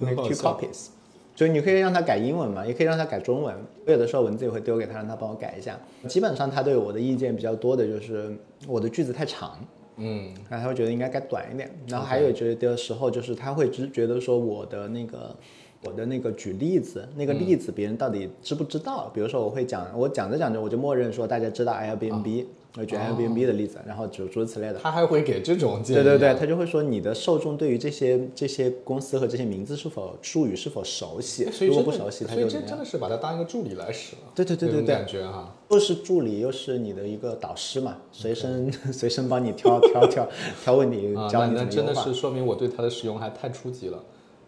[0.01, 0.89] Make Two copies，
[1.35, 3.55] 所以你可以让他改英文嘛，也可以让他改中文。
[3.87, 5.79] 我有的时候文字也会丢给他，让他帮我改一下。
[6.09, 9.59] 基本上他对我的意见比较多的就是我的句子太长，
[9.97, 11.71] 嗯，然后他会觉得应该改短一点。
[11.89, 15.35] 然后还有觉得时候就是他会只觉得说我的那个。
[15.83, 19.11] 我的那个举例子，那个例子别人到底知不知道？
[19.15, 22.45] 比如说我会讲，我讲着讲着我就默认说大家知道 Airbnb，、
[22.77, 24.75] 我举 Airbnb 的例子，然后诸诸如此类的。
[24.75, 26.03] 他还会给这种建议。
[26.03, 32.49] 对对对，他就会说你的受众对于这些这些公司和这些名字是否术语是否熟悉如果不熟悉，他所以？
[32.49, 34.23] 这真的是把它当一个助理来使了。
[34.35, 35.57] 对对对对对感觉哈。
[35.71, 40.29] 又是助理，又是你的一个导师嘛，随身 随身帮你挑挑挑
[40.63, 41.95] 挑问题，啊，教你那那真的。
[41.95, 44.03] 是说明我对它的使用还太初级了。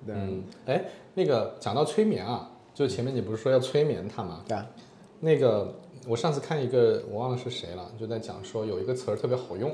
[0.06, 4.42] 对嗯，哎，那个讲到催眠啊，就前面你不是说要催眠他吗？
[4.48, 4.66] 对啊，
[5.20, 5.74] 那个
[6.06, 9.72] 我上次看一个，我忘了是谁了，就在讲说有一个词儿特别好用，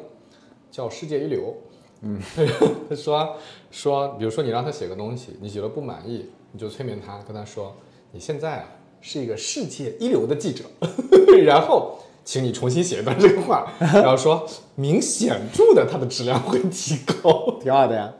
[0.70, 1.54] 叫世界一流。
[2.02, 2.20] 嗯，
[2.88, 3.36] 他说
[3.70, 7.74] 说，比如说你让他写个东西，你觉得不满意，你就催眠他，跟他说
[8.12, 8.68] 你现在啊
[9.00, 10.64] 是一个世界一流的记者，
[11.44, 18.14] 然后请你重新写一段这个话， 然后说明显著的它的质量会提高，挺好的呀。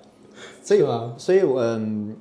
[0.62, 0.82] 所以？
[1.16, 2.16] 所以我嗯，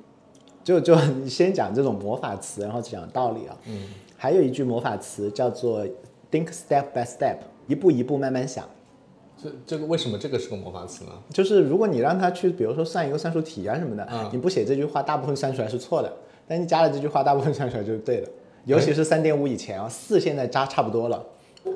[0.62, 3.56] 就就你先讲这种魔法词，然后讲道理啊。
[3.66, 3.82] 嗯。
[4.20, 5.86] 还有一句魔法词叫做
[6.28, 7.36] “think step by step”，
[7.68, 8.68] 一步一步慢慢想。
[9.40, 11.12] 这这个为什么这个是个魔法词呢？
[11.30, 16.08] 就是如果你让他去，比如说算一个算术题啊什么的，嗯你不写这句话，大部分算出来是错的；
[16.48, 18.28] 但你加了这句话，大部分算出来就是对的。
[18.64, 21.24] 尤其是三点五以前啊，四现在加差不多了。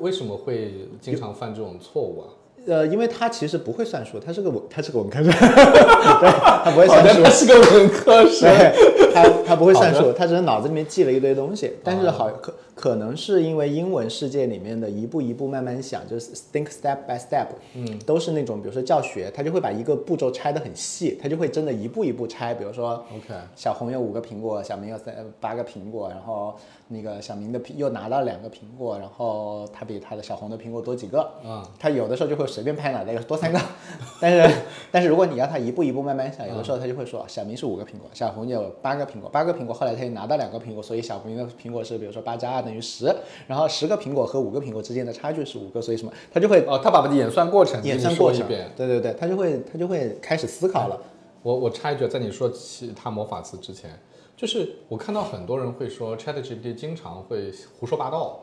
[0.01, 2.27] 为什么会经常犯这种错误啊？
[2.65, 6.29] 呃，因为他其实不会算数，他是个文，他是个文科生，对，
[6.63, 8.49] 他不会算数，，他是个文科生。
[8.49, 11.73] 对，他他不会算数，他只是脑子里面记了一堆东西。
[11.83, 22.53] 但是好可可能是因为英文世界里面的一步一步慢慢想，就是 think step by step，嗯，都是那种比如说教学，他就会把一个步骤拆得很细，他就会真的一步一步拆。
[22.53, 26.55] 比如说 OK，小红有五个苹果，小明有三八个苹果，然后
[26.87, 33.59] 那个小明的苹又拿到两个苹果，然后他比他的小红的苹果多几个，嗯，他有的时候就会随便拍脑袋多三个，
[34.19, 34.55] 但是
[34.91, 43.13] 但是如果你要他一步一步慢慢想，有的时候他就会说小明是五个苹果，小红有八个苹果，八个苹果，后来他又拿到两个苹果，所以小明的苹果是比如说八加二等于十，
[43.47, 50.99] 然后十个苹果和五个苹果之间的差距是五个，所以什么，他就会哦，他把演算过程演算过一遍。，对对对，他就会他就会开始思考了。
[51.41, 53.91] 我我插一句，在你说其他魔法词之前，
[54.37, 58.39] 就是我看到很多人会说 ChatGPT 经常会胡说八道，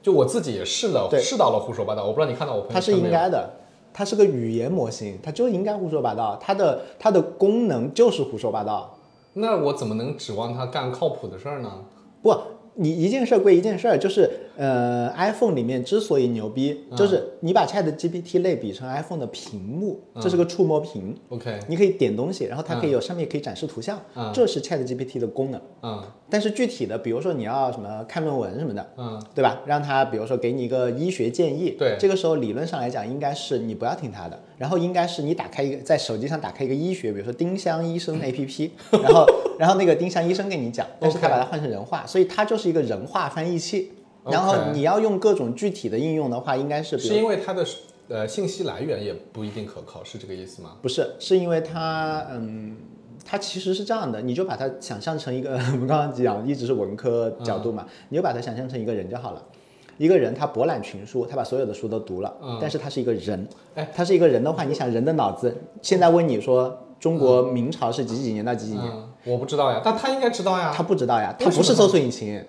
[0.00, 2.04] 就我自己也试了试到了胡说八道。
[2.04, 2.92] 我不知道你看到我朋友它是？
[2.92, 3.50] 应该的，
[3.92, 8.94] 它是个语言模型，它就应该胡说八道，它的它的功能就是胡说八道。
[9.34, 11.84] 那我怎么能指望它干靠谱的事儿呢？
[12.22, 12.34] 不，
[12.80, 25.60] 你一件事归一件事，就是呃，iPhone 里面之所以牛逼，嗯就是你把 Chat GPT 类比成 iPhone 的屏幕，这是个触摸屏，OK，你可以点东西，然后它可以有上面可以展示图像，嗯这是 Chat GPT 的功能。
[25.82, 29.60] 嗯但是具体的，比如说你要什么看论文什么的，嗯对吧？
[29.64, 39.24] 让它比如说给你一个医学建议，对这个时候理论上来讲，应该是你不要听它的，然后应该是你打开一个在手机上打开一个医学，比如说丁香医生 APP，然后
[39.56, 43.92] 然后那个丁香医生跟你讲，但是他把它换成人话，所以它就是一个人话翻译器。
[44.30, 47.64] 然后你要用各种具体的应用的话，应该是是因为它的
[48.08, 50.76] 呃信息来源也不一定可靠，是这个意思吗？
[50.82, 52.76] 不是，是因为它，嗯，
[53.24, 59.42] 它其实是这样的，你就把它想象成一个， 我们刚刚讲一直是文科角度嘛，你就把它想象成一个人就好了。
[59.96, 70.72] 一个人他博览群书，他把所有的书都读了，嗯但是他是一个人，哎，他是一个人的话，你想人的脑子，现在问你说中国明朝是几几年到几几年，嗯，我不知道呀，但他应该知道呀。
[70.72, 72.40] 他不知道呀，他不是搜索引擎，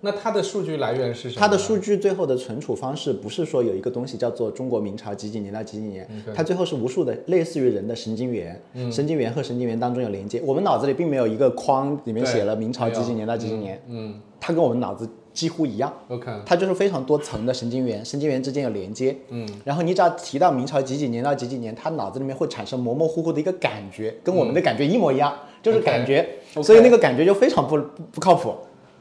[0.00, 1.40] 那它的数据来源是什么？
[1.40, 8.60] 它的数据最后的存储方式不是说有一个东西叫做中国明朝几几年到几几年它最后是无数的类似于人的神经元，
[8.92, 10.40] 神经元和神经元当中有连接。
[10.44, 19.16] 我们脑子里并没有一个框里面写了明朝几几年到几几年，嗯它跟我们脑子几乎一样，，OK，它就是非常多层的神经元，神经元之间有连接。
[19.30, 26.24] 嗯，然后你只要提到明朝几几年到几几年，它脑子里面会产生模模糊糊的一个感觉，跟我们的感觉一模一样，就是感觉
[26.62, 28.54] 所以那个感觉就非常不不不靠谱。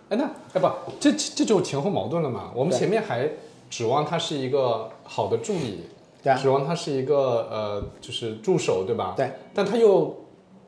[0.09, 2.51] 哎，那哎不，这这就前后矛盾了嘛。
[2.55, 3.29] 我们前面还
[3.69, 5.83] 指望他是一个好的助理，
[6.23, 9.13] 对啊指望他是一个呃，就是助手，对吧？
[9.17, 9.31] 对。
[9.53, 10.15] 但他又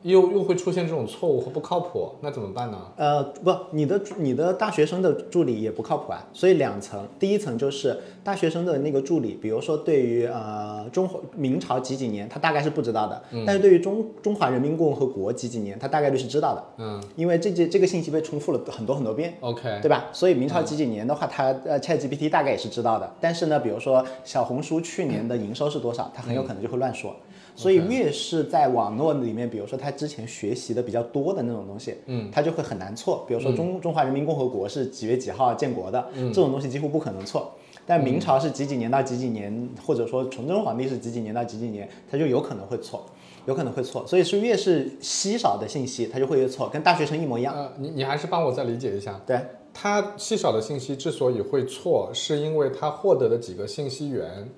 [0.02, 2.78] 又又会出现这种错误和不靠谱，那怎么办呢？
[2.96, 19.34] 呃，不，你的你的大学生的助理也不靠谱啊，所以两层，第一层就是大学生的那个助理，比如说对于呃中华明朝几几年，他大概是不知道的，但是对于中中华人民共和国几几年，他大概率是知道的，嗯因为这这这个信息被重复了很多很多遍。
[19.40, 20.06] ，OK，对吧？
[20.12, 23.12] 所以明朝几几年的话，他呃 ChatGPT 大概也是知道的。
[23.20, 27.14] 但是呢，比如说小红书去年的营收是多少，他很有可能就会乱说。
[27.60, 33.24] 所以越是在网络里面，比如说他之前学习的比较多的那种东西，嗯，他就会很难错。
[33.28, 37.52] 比如说中、中华人民共和国是几月几号建国的，嗯这种东西几乎不可能错。
[37.86, 43.04] 但明朝是几几年到几几年，或者说崇祯皇帝是几几年到几几年，他就有可能会错，
[43.46, 44.06] 有可能会错。
[44.06, 47.52] 所以是越是稀少的信息，它就会越错，跟大学生一模一样。
[47.54, 49.40] 呃，你你还是帮我再理解一下，对，
[49.74, 54.48] 他稀少的信息之所以会错，是因为他获得的几个信息源，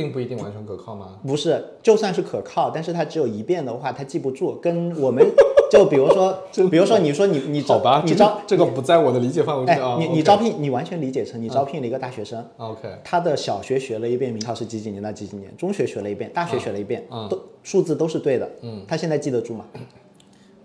[0.00, 1.18] 并不一定完全可靠吗？
[1.26, 4.54] 不是，就算是可靠，但是它只有一遍的话，它记不住。
[4.62, 5.26] 跟我们
[5.70, 6.38] 就比如说，
[6.70, 18.48] 比如说你说你你好吧，你招这个不在我的理解范围内啊。，你你招聘你完全理解成你招聘了一个大学生，OK，他的小学学了一遍明朝是几几年到几几年，中学学了一遍，大学学了一遍，嗯都数字都是对的。
[18.62, 19.64] 嗯，他现在记得住吗？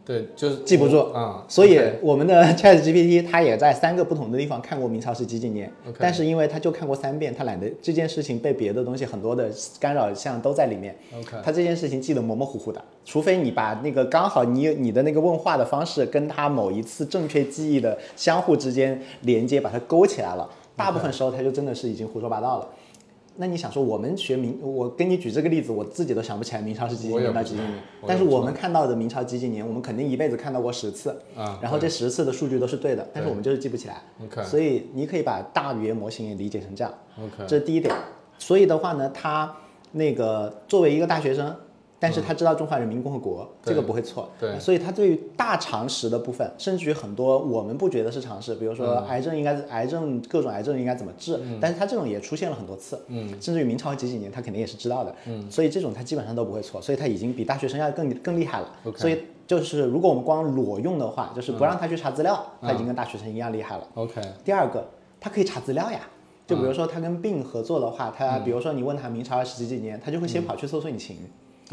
[0.05, 1.45] 对，就是记不住啊。
[1.47, 10.95] 所以我们的 Chat GPT 它也在三个不同的地方看过明朝是几几年但是因为他就看过三遍，他懒得这件事情被别的东西很多的干扰项都在里面。
[11.17, 20.49] OK，他这件事情记得模模糊糊的，除非你把那个刚好你你的那个问话的方式跟他某一次正确记忆的相互之间连接，把它勾起来了。
[20.75, 22.67] 大部分时候他就真的是已经胡说八道了。
[23.35, 27.73] 那你想说，我们学明，我跟你举这个例子，我自己都想不起来明朝是几几年到几几年，
[28.07, 34.01] 但是我们看到的明朝几几年，我们肯定一辈子看到过十次，啊然后这十次的数据都是对的，但是我们就是记不起来。
[34.23, 36.93] OK 所以你可以把大语言模型也理解成这样。
[37.17, 37.93] OK，这是第一点。
[38.37, 39.55] 所以的话呢，他
[39.93, 41.55] 那个作为一个大学生，
[42.03, 44.29] 但是他知道中华人民共和国，这个不会错。
[44.37, 44.59] 对。
[44.59, 58.67] 所以他对于大常识的部分，甚至于很多我们不觉得是常识，比如说癌症应该癌症各种癌症应该怎么治，但是他这种也出现了很多次，嗯，甚至于明朝几几年他肯定也是知道的，嗯，所以这种他基本上都不会错，所以他已经比大学生要更更厉害了。
[58.83, 63.87] OK 所以就是如果我们光裸用的话，就是不让他去查资料，他已经跟大学生一样厉害了。
[63.93, 64.85] OK，第二个，
[65.21, 66.01] 他可以查资料呀。
[66.45, 71.15] 就比如说他跟病合作的话，他比如说你问他明朝二十几几年，他就会先跑去搜索引擎，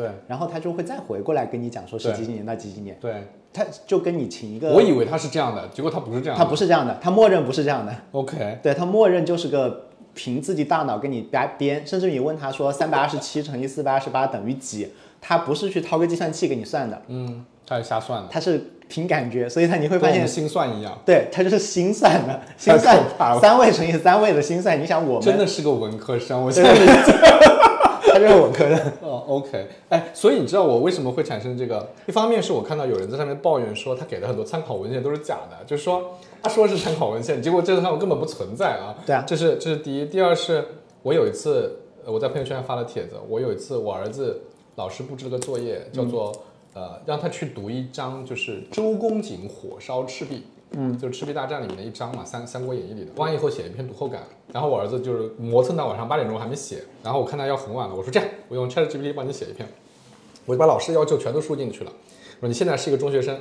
[0.01, 0.11] 对。
[0.27, 6.45] 然后他就会再回过来跟你讲说是几几年到几几年，对，他就跟你请一个，我以为他是这样的，结果他不是这样他。
[6.45, 14.89] 不是这样的，他默认不是这样的，OK，对他默认就是个凭自己大脑跟你编编，甚至你问他说三百二十七乘以四百二十八等于几，
[15.21, 20.27] 他不是去掏个计算器给你算的，嗯，他是瞎算的，他是凭感觉，所以他你会发现。
[20.27, 22.99] 心算一样，对，他就是心算的，心算
[23.41, 24.81] 三位乘以三位的心算。
[24.81, 27.03] 你想我们真的是个文科生，我对现在
[28.29, 31.89] 是文科的，哦，OK，哎，所以你知道我为什么会产生这个？
[32.07, 38.95] 一方面是我看到有人在上面抱怨说他给的很多参考文献都是假的，就是说他说是参考文献，结果这个上面根本不存在啊。
[39.07, 40.07] 对啊这是这是第一。
[40.07, 40.65] 第二是
[41.03, 44.43] 我有一次呃我在朋友圈发了帖子，我有一次我儿子
[44.77, 46.33] 老师布置了个作业，叫做、
[46.75, 50.45] 呃让他去读一章就是周公瑾火烧赤壁。
[50.73, 53.11] 嗯，就是赤壁大战里面的一章嘛，《三三国演义》里的。
[53.17, 59.69] 完以后写一篇读后感，然后我儿子就是磨蹭到晚上八点钟还没写，然后我看他要很晚了，我说这样，我用 ChatGPT 帮你写一篇，
[60.47, 61.93] 我就把老师要求全都输进去了。
[62.37, 63.37] 我说你现在是一个中学生，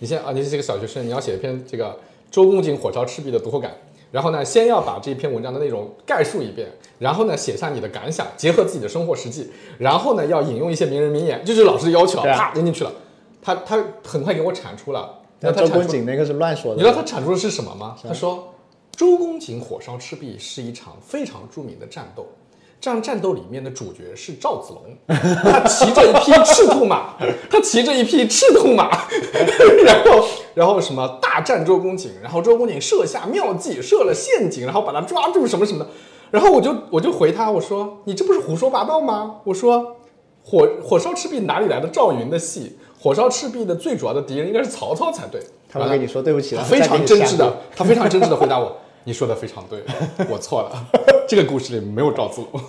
[0.00, 1.96] 你现在啊你是一个小学生，你要写一篇这个
[2.30, 3.72] 周公瑾火烧赤壁的读后感，
[4.10, 6.68] 然后呢，先要把这篇文章的内容概述一遍，
[6.98, 12.92] 然后呢写下你的感想，结合自己的生活实际，然后呢要引用一些名人名言，这就是老师的要求啪扔进去了。
[13.40, 17.96] 他他很快给我产出了，那周公瑾那个是乱说的你知道，他产出的是什么吗？
[18.02, 18.54] 他说，
[18.92, 22.26] 周公瑾火烧赤壁是一场非常著名的战斗。
[22.80, 27.14] 这场战斗里面的主角是赵子龙， 他骑着一匹赤兔马，
[27.48, 28.90] 他骑着一匹赤兔马，
[29.86, 30.24] 然后
[30.54, 35.90] 然后什么大战周公瑾，然后周公瑾设下妙计，设了陷阱，然后把他抓住什么什么的，
[36.32, 39.36] 然后我就我就回他我说你这不是胡说八道吗？
[39.44, 39.98] 我说
[40.42, 42.78] 火火烧赤壁哪里来的赵云的戏？
[43.02, 45.40] 火烧赤壁的最主要的敌人应该是曹操才对。
[45.68, 49.80] 他会跟你说对不起了，他非常真挚的，他非常真挚的回答我：“你说的非常对，
[50.30, 50.86] 我错了。
[51.26, 52.62] 这个故事里没有赵子龙，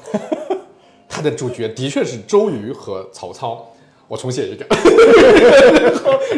[1.08, 3.70] 他的主角的确是周瑜和曹操。
[4.08, 4.66] 我重写一个，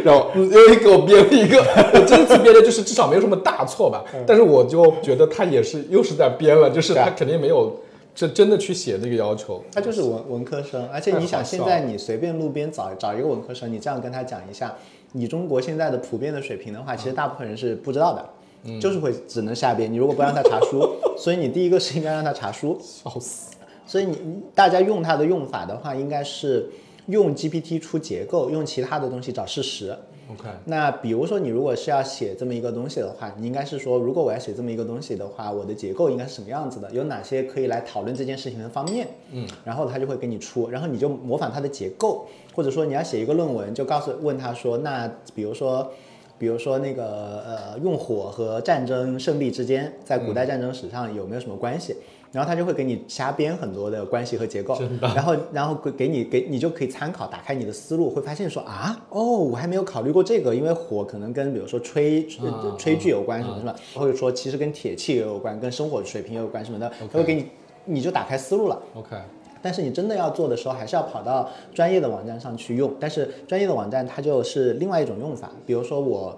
[0.04, 1.58] 然后又给我编了一个，
[1.94, 7.76] 我这次编的就是至少没有什么大错吧，但是我就觉得他也是又是在编了，就是他肯定没有
[8.16, 9.62] 这真的去写这个要求。
[9.74, 14.74] 他就是文文科生，而且你想，现在你随便路边找找一个文科生，你这样跟他讲一下，
[15.12, 18.30] 你中国现在的普遍的水平的话，其实大部分人是不知道的，
[18.64, 19.92] 嗯就是会只能瞎编。
[19.92, 23.54] 你如果不让他查书， 所以你第一个是应该让他查书， 笑死！
[23.86, 24.18] 所以你
[24.56, 26.68] 大家用它的用法的话，应该是
[27.08, 29.96] 用 GPT 出结构，用其他的东西找事实。
[30.32, 36.90] OK，那比如说，你如果是要写这么一个东西的话，你应该是说，如果我要写这么一个东西的话，我的结构应该是什么样子的？
[36.92, 39.08] 有哪些可以来讨论这件事情的方面？
[39.32, 45.92] 嗯，然后他就会给你出，然后你就模仿它的结构，或者说你要写一个论文，就告诉问他说，那比如说。
[46.38, 51.96] 比如说那个呃，用火和战争胜利之间，在古代战争史上有没有什么关系？
[52.36, 67.46] 然后他就会给你瞎编很多的关系和结构，然后然后给给你给你就可以参考，打开你的思路，会发现说啊，哦，我还没有考虑过这个，因为火可能跟比如说吹吹啊炊具有关什么什么，或者说其实跟铁器也有关，跟生活水平也有关什么的，他会给你
[67.86, 68.82] 你就打开思路了。
[68.96, 69.16] OK，
[69.62, 72.94] 但是你真的要做的时候，还是要跑到专业的网站上去用。
[73.00, 76.38] 但是专业的网站它就是另外一种用法，比如说我。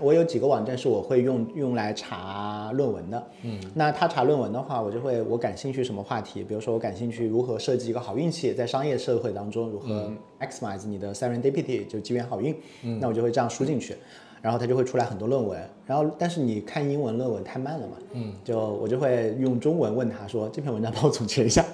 [0.00, 10.10] 我有几个网站是我会用用来查论文的，嗯，那他查论文的话，我就会我感兴趣什么话题，比如说我感兴趣如何设计一个好运气，在商业社会当中如何
[10.40, 13.94] maximize 你的 serendipity 就机缘好运，嗯，那我就会这样输进去，
[14.40, 21.64] 然后它就会出来很多论文，然后但是你看英文论文太慢了嘛，嗯，就我就会用中文问他说这篇文章帮我总结一下，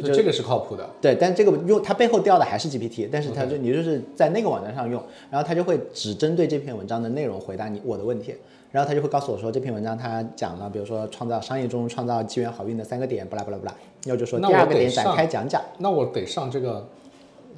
[0.00, 0.88] 所以这个是靠谱的。
[1.00, 8.34] 对，但这个用它背后调的还是 GPT，但是它就你就是在那个网站上用，然后它就会只针对这篇文章的内容回答你我的问题，
[8.70, 13.74] 然后它就会告诉我说这篇文章它讲了，比如说创造商业中创造机缘好运的三个点，巴拉巴拉巴拉，
[14.04, 16.88] 要就说第二个点展开讲讲，那我得上这个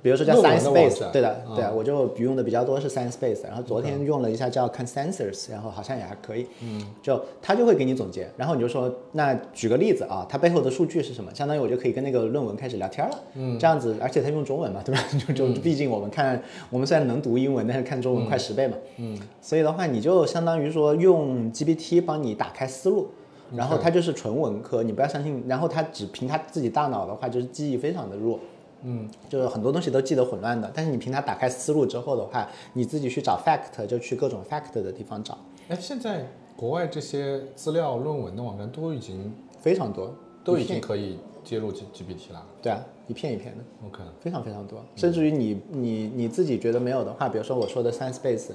[0.04, 1.56] 比如说叫 Science 的网 Base，对的，啊。
[1.56, 11.34] 对啊，我就用的比较多是 Science Base，然后昨天用了一下叫 Consensus，然后好像也还可以，嗯，就他就会给你总结，然后你就说，那举个例子啊，它背后的数据是什么？
[11.34, 15.00] 相当于我就可以跟那个论文开始聊天了，嗯，这样子，而且它用中文嘛， 对吧？
[15.34, 16.38] 就就毕竟我们看，
[16.68, 23.08] 我们虽然能读英文，但是看中文快十倍嘛，嗯，所以的话，你就相当于说用 GPT 帮你打开思路。
[23.54, 25.44] 然后它就是纯文科，你不要相信。
[25.46, 28.40] 然后它只凭它自己大脑的话，就是记忆非常的弱，
[28.84, 30.70] 嗯，就是很多东西都记得混乱的。
[30.74, 36.26] 但是你凭它打开思路之后的话，你自己去找 fact 就去各种 fact 的地方找，哎，现在
[36.56, 40.14] 国外这些资料论文的网站都已经非常多，
[40.44, 42.46] 都已经可以接入 G GPT 了。
[42.62, 43.64] 对啊，一片一片的。
[43.86, 48.50] OK，非常非常多，甚至于你你你自己觉得没有的话，比如说我说的 Science Base，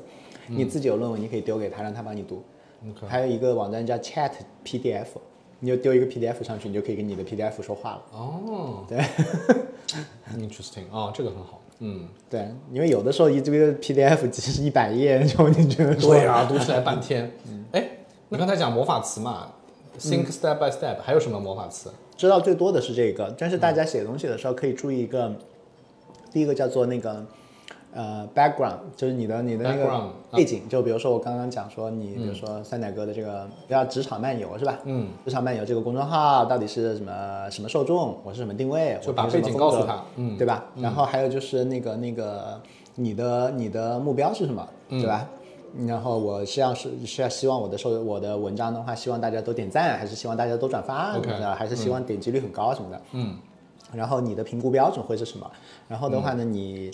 [0.47, 2.41] 你自己有论文，你可以丢给他，让他帮你读。
[2.87, 4.31] OK 还有一个网站叫 Chat
[4.63, 5.07] PDF，
[5.59, 8.01] 你就丢一个 PDF 上去，你就可以跟你的 PDF 说话了。
[8.11, 8.97] 哦，对，
[10.37, 11.61] interesting，哦，这个很好。
[11.79, 17.31] 嗯，对，因为有的时候一这个 PDF 其实一百页，就你觉得说对啊，读起来半天。
[17.71, 17.89] 哎，
[18.29, 19.53] 你刚才讲魔法词嘛
[19.97, 21.89] ，think step by step，还有什么魔法词？
[22.17, 25.33] 知道最多的是这个，但是大家写东西的时候可以注意一个，
[26.33, 27.25] 第一个叫做那个
[27.93, 34.79] 呃 background，就是你的你的那个啊背景，就比如说我刚刚讲说你，比如说三奶哥的这个叫职场漫游是吧？
[34.83, 40.65] 嗯，职场漫游这个公众号到底是什么什么受众，我是什么定位，就把背景告诉他嗯对吧？
[40.75, 42.61] 然后还有就是那个那个
[42.95, 45.27] 你的你的目标是什么，嗯对吧？
[45.87, 53.01] 然后我是要是是要希望我的受我的文章的话，希望大家都点赞，还是希望大家都转发 OK，什么的，还是希望点击率很高什么的。
[53.11, 53.35] 嗯，
[53.93, 55.49] 然后你的评估标准会是什么？
[55.87, 56.89] 然后的话呢，你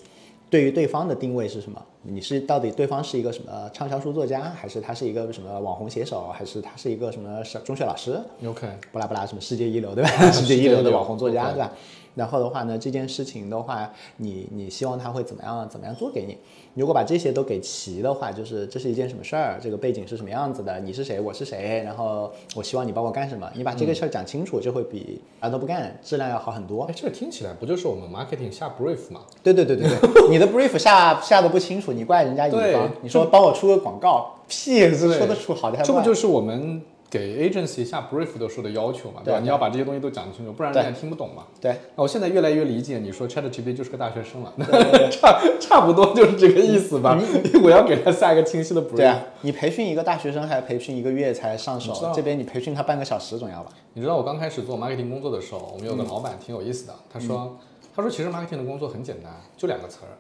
[0.56, 1.84] 对于对方的定位是什么？
[2.01, 10.10] 你是到底对方是一个什么畅销书作家，还是他是一个什么网红写手，还是他是一个什么小中学老师？OK，不拉不拉，什么世界一流对吧？
[10.32, 11.70] 世界一流的网红作家 对吧？
[12.16, 16.38] 然后的话呢，这件事情的话，你你希望他会怎么样怎么样做给你？
[16.76, 23.49] 如果把这些都给齐的话，就是这是一件什么事儿，这个背景是什么样子的，你是谁，我是谁，然后我希望你帮我干什么？
[23.55, 26.93] 你把这个事儿讲清楚，就会比啥都不干质量要好很多哎，。
[26.93, 29.21] 这个听起来不就是我们 marketing 下 brief 吗？
[29.41, 36.82] 对对对对对，你的 brief 下下的不清楚，你怪人家乙对方，你说帮我出个广告，屁，这说得出好的还这不就是我们
[37.18, 39.39] 给 agency 下 brief 的时候的要求嘛，对吧？
[39.39, 41.43] 对你要把这些东西都讲清楚，不然人家听不懂嘛。
[41.61, 41.74] 对。
[41.95, 44.53] 那我现在越来越理解你说 Chat GPT 就是个大学生了，
[45.09, 47.18] 差差不多就是这个意思吧。
[47.63, 48.97] 我要给他下一个清晰的 brief。
[48.97, 53.72] 对啊，你培训一个大学生还要培训一个月才上手这边你培训他半个小时总要吧？
[53.93, 57.57] 你知道我刚开始做 marketing 工作的时候，我们有个老板挺有意思的，他说，嗯
[57.95, 60.11] 他说其实 marketing 的工作很简单，就两个词儿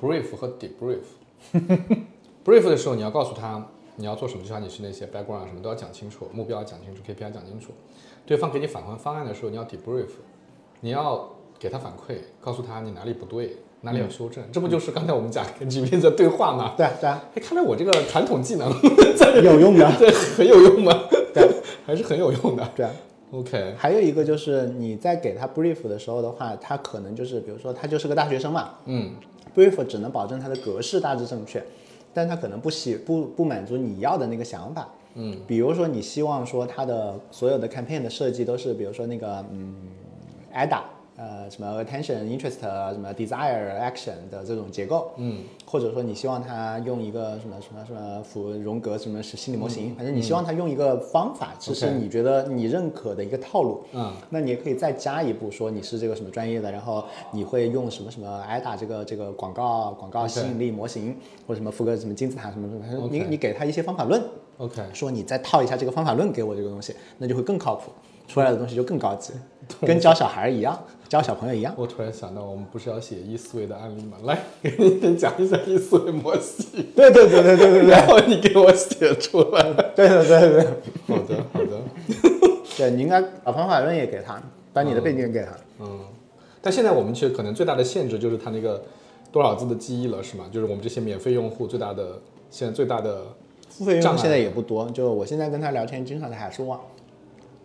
[0.00, 0.98] ，brief 和 debrief。
[2.44, 3.64] brief 的时候你要告诉他
[4.02, 7.70] 你要做什么就像，你是那些 background 什么都要讲清楚，目标要讲清楚，KPI 讲清楚。
[8.26, 10.08] 对方给你返还方案的时候，你要 debrief，
[10.80, 14.42] 你要给他反馈，告诉他你哪里不对，哪里要修正。
[14.50, 16.74] 这不就是刚才我们讲跟 GPT 的对话吗？
[16.76, 18.68] 对啊对啊，哎，看来我这个传统技能
[19.44, 19.88] 有用的。
[19.96, 20.92] 对很有用吗？
[21.32, 21.48] 对
[21.86, 22.68] 还是很有用的。
[22.74, 22.90] 对啊
[23.30, 29.12] ，OK，还有一个就是你在给他 brief 的时候的话，他可能就是比如说他就是个大学生嘛嗯
[29.54, 31.62] ，，brief 只能保证他的格式大致正确，
[32.14, 34.88] 但他可能不喜不不满足你要的那个想法。
[35.14, 39.74] 嗯，比如说你希望说他的所有的 campaign 的设计都是，比如说那个嗯
[40.54, 40.80] ，ADA。
[41.14, 61.14] 呃，什么 attention、interest、什么 desire、action 的这种结构，嗯，或者说你希望他用一个什么什么什么符荣格什么是心理模型，反正你希望他用一个方法，这是你觉得你认可的一个套路，嗯，那你也可以再加一步说你是这个什么专业的，然后你会用什么什么 IDA 这个这个广告广告吸引力模型
[61.46, 64.22] 或者什么福格什么金字塔什么什么，反正你你给他一些方法论
[64.56, 67.92] ，OK，说你再套一下这个方法论给我这个东西，那就会更靠谱，
[68.26, 69.34] 出来的东西就更高级，
[69.86, 71.72] 跟教小孩一样，教小朋友一样。
[71.76, 74.16] 我突然想到，我们不是要写易思维的案例吗？
[74.24, 79.62] 来，给你先讲一下易思维模型， 对对对对对对对 然后你给我写出来。
[79.94, 80.64] 对对对对
[81.06, 81.80] 好的，好的。
[82.76, 84.42] 对，你应该把方法论也给他，
[84.72, 85.50] 把你的背景给他。
[85.80, 86.00] 嗯，
[86.60, 88.82] 但现在我们其实可能最大的限制就是他那个
[89.30, 90.46] 多少字的记忆了，是吗？
[90.50, 93.26] 就是我们这些免费用户最大的现在最大的
[93.68, 96.80] 付费用户现在也不多，就我现在跟他聊天，经常他还是忘。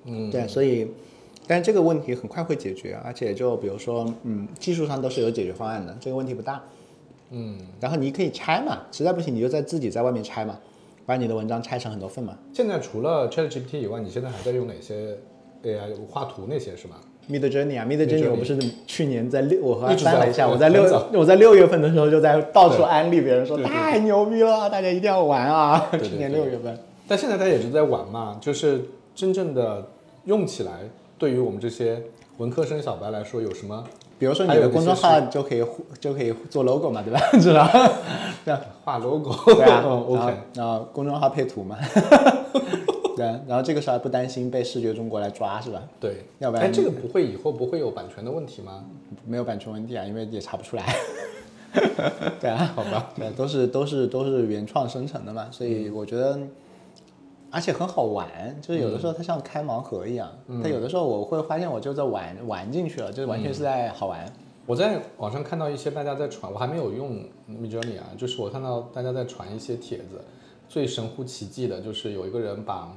[0.03, 0.91] 嗯，对，所以，
[1.47, 6.61] 但是这个问题很快会解决，而且就比如说，嗯，技术上都是有解决方案的，这个问题不大。
[7.31, 10.57] 嗯，然后你可以拆嘛，实在不行你就在自己在外面拆嘛，
[11.05, 12.37] 把你的文章拆成很多份嘛。
[12.53, 15.17] 现在除了 ChatGPT 以外，你现在还在用哪些
[15.63, 16.95] AI 画图那些是吗
[17.29, 20.83] ？Mid Journey 啊，Mid Midjourney 我不是去年在六，我和他翻了一下，我在六
[21.13, 25.89] 我在六月份的时候就在到处安利别人说太牛逼了，大家一定要玩啊！
[26.01, 26.77] 去年六月份。
[27.09, 29.85] 但现在大家也是在玩嘛，就是真正的
[30.23, 30.79] 用起来，
[31.17, 32.01] 对于我们这些
[32.37, 33.83] 文科生小白来说有什么
[34.19, 35.63] 比如说你的公众号就可以
[35.99, 37.19] 就可以做 logo 嘛，对吧？
[37.39, 37.69] 知道
[38.43, 39.31] 这样画 logo？
[39.53, 40.33] 对啊嗯，OK。
[40.55, 41.77] 然后公众号配图嘛，
[43.15, 45.81] 对啊，然后这个时候还不担心被视觉中国来抓是吧？
[45.99, 48.83] 对，要不然哎，这个不会以后不会有版权的问题吗？
[49.25, 50.95] 没有版权问题啊，因为也查不出来。
[52.39, 56.39] 对啊，好吧，对，都是都是都是原创生成的嘛，所以我觉得，
[57.49, 58.27] 而且很好玩，
[58.61, 60.29] 就是有的时候它像开盲盒一样，
[60.61, 64.25] 它有的时候我会发现我就在玩玩进去了，就是完全是在好玩。
[64.65, 70.21] 我在网上看到一些大家在传，我还没有用 Midjourney 啊，就是我看到大家在传一些帖子，
[70.67, 72.93] 最神乎其技的就是有一个人把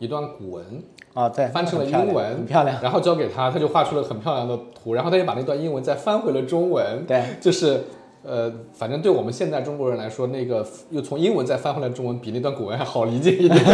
[0.00, 0.82] 一段古文
[1.12, 2.82] 啊，对，翻成了英文，很漂亮。
[2.82, 7.84] 然后交给他，他就画出了很漂亮的图，然后他又把那段英文再翻回了中文，对，就是
[8.24, 13.64] 呃，反正对我们现在中国人来说，那个又从英文再翻回来中文，比那段古文还好理解一点。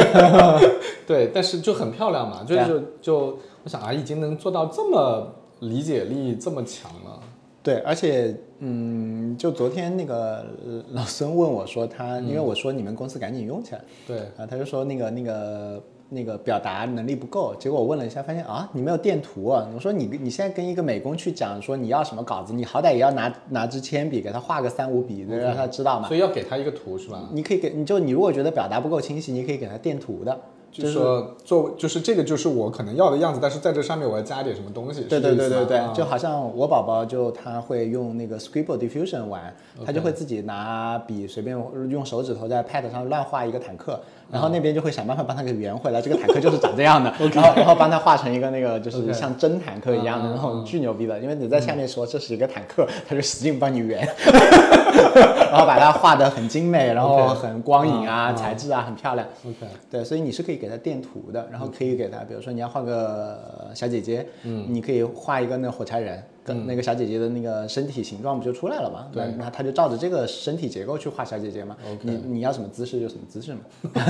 [1.07, 2.59] 对，但是就很漂亮嘛，就对。
[2.59, 7.21] 啊就就我想啊，已经能做到这么理解力这么强了，
[7.63, 19.67] 对，而且嗯，就昨天那个呃老孙问我说他，因为我说你们公司赶紧用起来，对，啊，他就说那个那个那个表达能力不够，结果我问了一下，发现啊，你没有电图啊。
[19.75, 26.09] 我说你你现在跟一个美工去讲说你要什么稿子，你好歹也要拿拿支铅笔给他画个三五笔，对让他知道嘛。
[26.09, 27.29] 所以要给他一个图是吧？
[27.33, 30.37] 你可以给你就你如果觉得表达不够清晰，你可以给他电图的。
[30.71, 35.03] 就是说做就是这个就是我可能要的样子，但是在这上面我要加点什么东西。
[35.03, 39.55] 对对对对对，啊就好像我宝宝就他会用那个 Scribble Diffusion 玩，
[39.85, 41.57] 他就会自己拿笔随便
[41.89, 44.01] 用手指头在 Pad 上乱画一个坦克，
[44.31, 54.07] 然后那边就会想办法帮他给圆回来，这个坦克就是长这样的， 然后然后帮他画成一个那个就是像真坦克一样的嗯那种巨牛逼的，因为你在下面说这是一个坦克，他就使劲帮你圆，
[55.51, 59.27] 然后把它画得很精美，然后很光影啊、材质啊很漂亮。
[59.45, 69.07] OK，对，所以你是可以给它垫图的，然后可以给它，比如说你要画个呃小姐姐，嗯，你可以画一个那个火柴人，跟那个小姐姐的那个身体形状不就出来了嘛？
[69.13, 71.77] 对那那他就照着这个身体结构去画小姐姐嘛。
[71.85, 73.61] OK 你你要什么姿势就什么姿势嘛。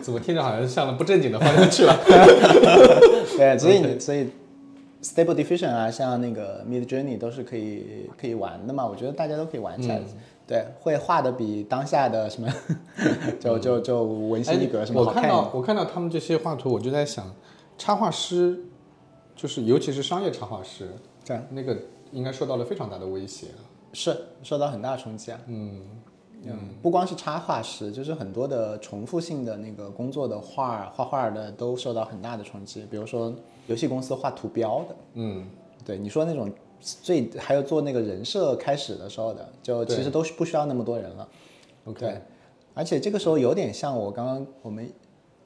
[0.00, 1.94] 怎么听着好像向了不正经的方向去了？
[3.36, 4.28] 对，所以你所以
[5.02, 8.86] Stable Diffusion 啊，像那个 Mid Journey 都是可以可以玩的嘛。
[8.86, 10.00] 我觉得大家都可以玩起来。
[10.46, 12.48] 对，会画的比当下的什么
[13.38, 15.28] 就就就文心一格什么哎我看。
[15.28, 17.30] 到我看到他们这些画图，我就在想，
[17.76, 18.58] 插画师
[19.36, 20.88] 就是尤其是商业插画师，
[21.24, 21.76] 对，那个
[22.12, 23.48] 应该受到了非常大的威胁。
[23.92, 25.38] 是受到很大冲击啊。
[25.46, 25.82] 嗯，
[26.44, 32.86] 嗯，不光是插画师，就是很多的重复性的那个工作的画儿画画的都受到很大的冲击。
[32.90, 33.34] 比如说
[33.66, 35.44] 游戏公司画图标的，嗯，
[35.84, 41.28] 对你说那种最还有做那个人设开始的时候的，就其实都是不需要那么多人了。
[41.86, 42.20] OK，
[42.72, 44.90] 而且这个时候有点像我刚刚我们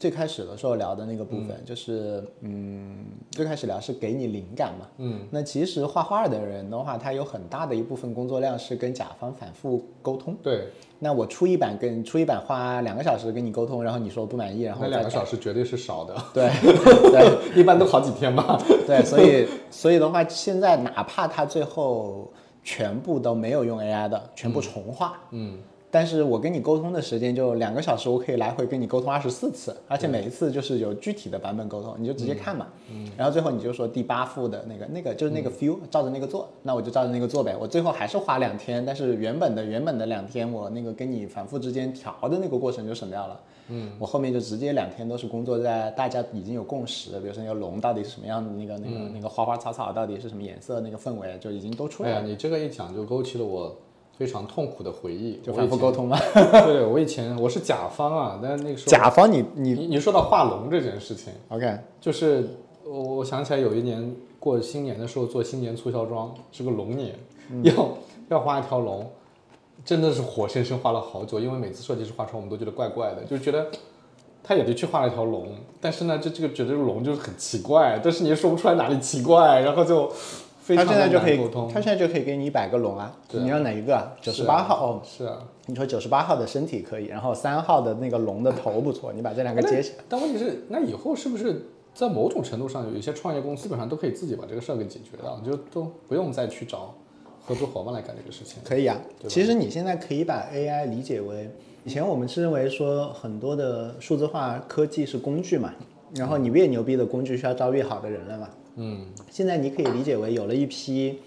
[0.03, 4.89] 最开始的时候聊的那个部分，就是嗯，最开始聊是给你灵感嘛。
[4.99, 10.37] 嗯，那其实画画的人的话，他有很大的一部分工作量是跟甲方反复沟通。
[10.43, 10.67] 对，
[10.99, 16.51] 那我出一版跟出一版花两个小时跟你沟通，然后你说不满意，然后那两个小时绝对是少的， 对
[17.13, 18.61] 对 一般都好几天吧。
[18.85, 22.29] 对，所以所以的话，现在哪怕他最后
[22.65, 25.59] 全部都没有用 AI 的，全部重画，嗯，
[25.93, 43.39] 但是我跟你沟通的时间就两个小时，我可以来回跟你沟通二十四次，而且每一次就是有具体的版本沟通，你就直接看嘛，嗯，然后最后你就说第八副的那个那个就是那个 feel，、照着那个做，那我就照着那个做呗，我最后还是花两天，但是原本的原本的两天我那个跟你反复之间调的那个过程就省掉了。
[43.69, 53.75] 嗯，我后面就直接两天都是工作在大家已经有共识，比如说那个龙到底是什么样的，那个那个、那个花花草草到底是什么颜色，那个氛围就已经都出来了，哎呀，你这个一讲就勾起了我
[54.23, 55.41] 非常痛苦的回忆。
[55.43, 56.17] 就反复沟通嘛。
[56.33, 67.17] 对 对， 我以前我是甲方啊，但是那个时候甲方你你你你说到画龙这件事情，OK 就是我我想起来有一年过新年的时候做新年促销装，是个龙年，
[67.63, 67.89] 要
[68.29, 69.11] 要画一条龙，
[69.85, 73.67] 真的是活生生画了好久，因为每次设计师画出来我们都觉得怪怪的，就觉得
[74.45, 75.49] 他也的确画了一条龙，
[75.81, 80.11] 但是呢，这这个觉得这个龙就是很奇怪，但是你又说不出来哪里奇怪，然后就
[80.63, 81.69] 非他现在就可以沟通，。
[81.69, 84.15] 他现在就可以给你一百个龙啊，你要哪一个啊？
[84.21, 90.05] 九十八号哦，是啊，你说九十八号的身体可以，然后三号的那个龙的头不错，你把这两个接起来。
[90.09, 96.95] 但问题是，那以后是不是在某种程度上，有一些创业公司基本上都可以自己把这个事儿给解决了，就都不用再去找
[97.45, 98.63] 合作伙伴来干这个事情。
[98.65, 98.97] 可以啊，
[99.29, 101.51] 其实你现在可以把 AI 理解为，
[101.83, 105.75] 以前我们是认为说很多的数字化科技是工具嘛，
[106.15, 108.49] 然后你越牛逼的工具需要招越好的人了嘛。
[108.77, 111.19] 嗯现在你可以理解为有了一批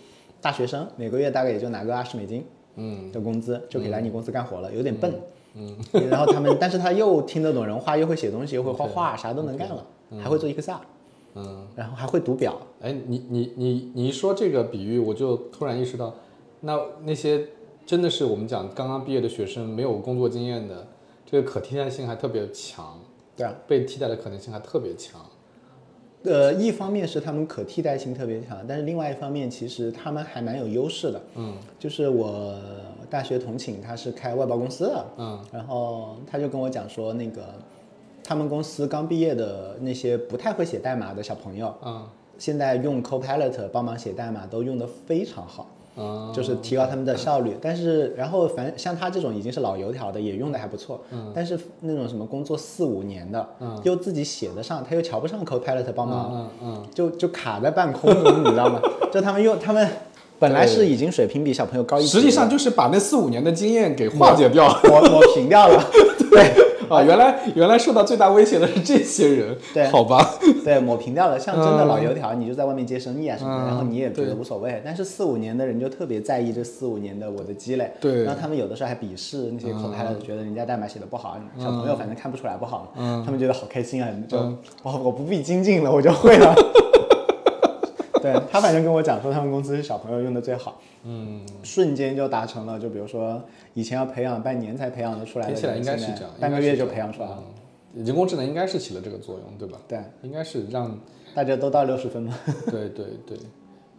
[0.41, 2.43] 大学生，每个月大概也就拿个二十美金
[2.75, 5.13] 嗯的工资，就可以来你公司干活了，有点笨。
[5.57, 5.73] 嗯，
[6.09, 9.86] 然后他们，但是他又听得懂人话，又会写东西，又会画画，啥都能干了，
[10.21, 10.75] 还会做 Excel，
[11.36, 12.57] 嗯，然后还会读表。
[12.81, 16.13] 哎，你你你你一说这个比喻，我就突然意识到，
[16.59, 17.47] 那那些
[17.86, 20.88] 真的是我们讲刚刚毕业的学生，没有工作经验的，
[21.25, 22.99] 这个可替代性还特别强，
[23.36, 25.21] 对啊，被替代的可能性还特别强。
[26.23, 31.21] 呃，一方面是他们可替代性特别强，但是另外一方面，其实他们还蛮有优势的。
[31.36, 32.55] 嗯就是我
[33.09, 37.43] 大学同寝，他是开外包公司的，嗯然后他就跟我讲说，那个
[38.23, 42.07] 他们公司刚毕业的那些不太会写代码的小朋友，嗯
[42.39, 45.67] 现在用 Copilot 帮忙写代码都用的非常好。
[45.97, 47.55] 嗯，就是提高他们的效率。
[47.61, 51.01] 但是，然后反像他这种已经是老油条的，也用的还不错。
[51.11, 51.31] 嗯。
[51.33, 58.81] 但是那种什么工作四五年的，嗯，又自己写得上，他又瞧不上 Copilot 帮忙，嗯嗯，就就卡在半空中，你知道吗？
[59.11, 59.87] 就他们用他们
[60.37, 65.83] 本来是已经水平比小朋友高一，实际上就是把那四五年的经验给化解掉，抹抹平掉了。
[66.31, 66.64] 对。
[66.95, 71.39] 啊，原来原来受到最大威胁的是这些人， 对，好吧，对，抹平掉了。
[71.39, 74.81] 像真的老油条，你就在外面接生意啊什么的，然后你也觉得无所谓。
[74.83, 78.23] 但是四五年的人就特别在意这四五年的我的积累，对。
[78.23, 86.55] 然后他们有的时候还鄙视那些口嗨的，觉得人家代码写的不好，小朋友反正看不出来不好，嗯，他们觉得好开心啊，就哦我不必精进了，我就会了。
[88.34, 92.80] 对他反正跟我讲说，他们公司是小朋友用的最好，嗯，瞬间就达成了。
[92.80, 97.43] 就比如说以前要培养半年才培养的出来的，听起来应该是这样，半个月就培养出来了。
[97.93, 99.80] 人工智能应该是起了这个作用，对吧？
[99.88, 100.99] 对，应该是让
[101.34, 102.38] 大家都到六十分嘛。
[102.69, 103.38] 对对对，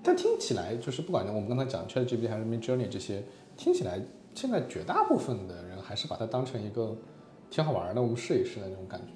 [0.02, 3.22] 但听起来就是不管我们刚才讲 ChatGPT 还是 Midjourney 这些，
[3.56, 3.98] 听起来
[4.34, 6.94] 现在绝大部分的人还是把它当成一个
[7.50, 9.12] 挺好玩的，我们试一试的那种感觉。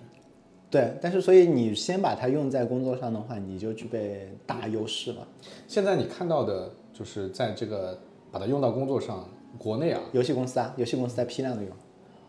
[0.70, 5.26] 对，但是所以你先把它用在工作上的话，你就具备大优势了。
[5.66, 7.98] 现在你看到的就是在这个
[8.30, 11.72] 把它用到工作上，国内啊，游戏公司啊，游戏公司在批量的用。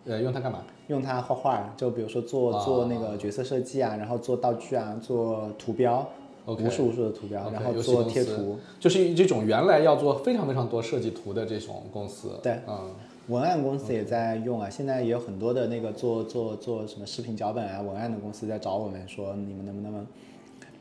[0.05, 0.63] 呃，用它干嘛？
[0.87, 6.09] 用它画画，就比如说做做那个角色设计啊，然后做道具啊，做图标，
[6.47, 12.39] 无数无数的图标，然后做贴图，就是这种原来要做非常非常多设计图的这种公司。
[12.41, 12.89] 对，嗯。
[13.31, 20.05] 文案公司也在用啊，现在也有很多的那个做做做什么视频脚本啊、文案的公司在找我们说，你们能不能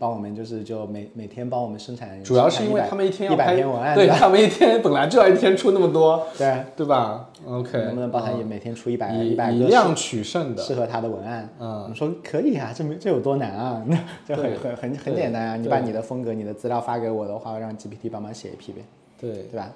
[0.01, 2.20] 帮我们，就是就每每天帮我们生产。
[2.24, 11.48] 主要是因为他们一天一百篇文案，对他们一天本来就要一天出那么多，对对吧？OK，能不能帮他也每天出一百一百个以量取胜的适合他的文案？
[11.61, 13.84] 嗯，我们说可以啊，这没这有多难啊？
[14.26, 18.82] 就很很很很简单啊，你把你的风格、你的资料发给我的话，让 GPT 帮忙写一批呗，
[19.20, 19.70] 对对吧？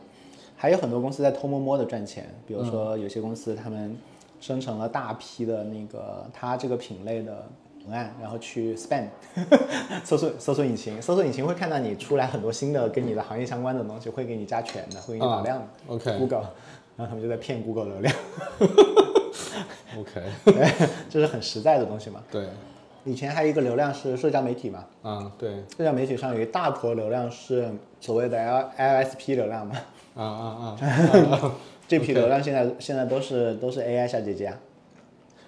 [0.65, 3.95] 还有很多公司在偷摸摸的赚钱，比如说有些公司他们
[4.41, 7.47] 生成了大批的那个它这个品类的
[7.87, 9.05] 文案，然后去 spam
[10.03, 15.67] 搜索搜索引擎，搜索引擎会看到你出来很多新的跟你的行业相关的东西，会给你加权的，会给你打量的。
[15.89, 16.47] OK，Google，
[16.97, 18.15] 然后他们就在骗 Google 流量。
[20.01, 22.23] OK，对， 这是很实在的东西嘛。
[22.31, 22.49] 对。
[23.05, 24.83] 以前还有一个流量是社交媒体嘛？
[25.03, 25.57] 啊，对。
[25.77, 29.77] 社交媒体上有一大坨流量是所谓的 L LSP 流量嘛？
[30.15, 31.55] 啊啊啊！
[31.87, 34.59] 这批流量现在现在都是都是 AI 小姐姐啊。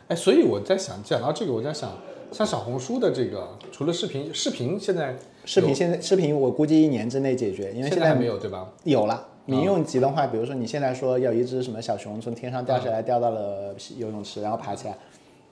[0.09, 1.91] 哎，所以我在想，讲到这个，我在想，
[2.33, 8.71] 像小红书的这个，除了视频，视频现在视频现在视频我估计一年之内解决，因为现在还没有对吧？
[8.85, 14.97] 有了，民用级的话，比如说你现在说要一只什么小熊从天上掉下来，掉到了游泳池，然后爬起来。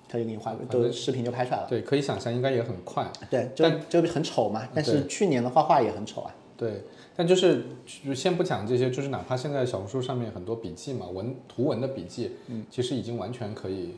[0.06, 1.66] 他就给你画，都视频就拍出来了。
[1.68, 3.04] 对，可以想象应该也很快。
[3.28, 4.68] 对，就就很丑嘛。
[4.72, 6.32] 但是去年的画画也很丑啊。
[6.56, 6.84] 对，
[7.16, 7.64] 但就是
[8.04, 13.94] 就先不讲这些，就是哪怕现在小红书上面很多笔记嘛，文图文的笔记，嗯，其实已经完全可以，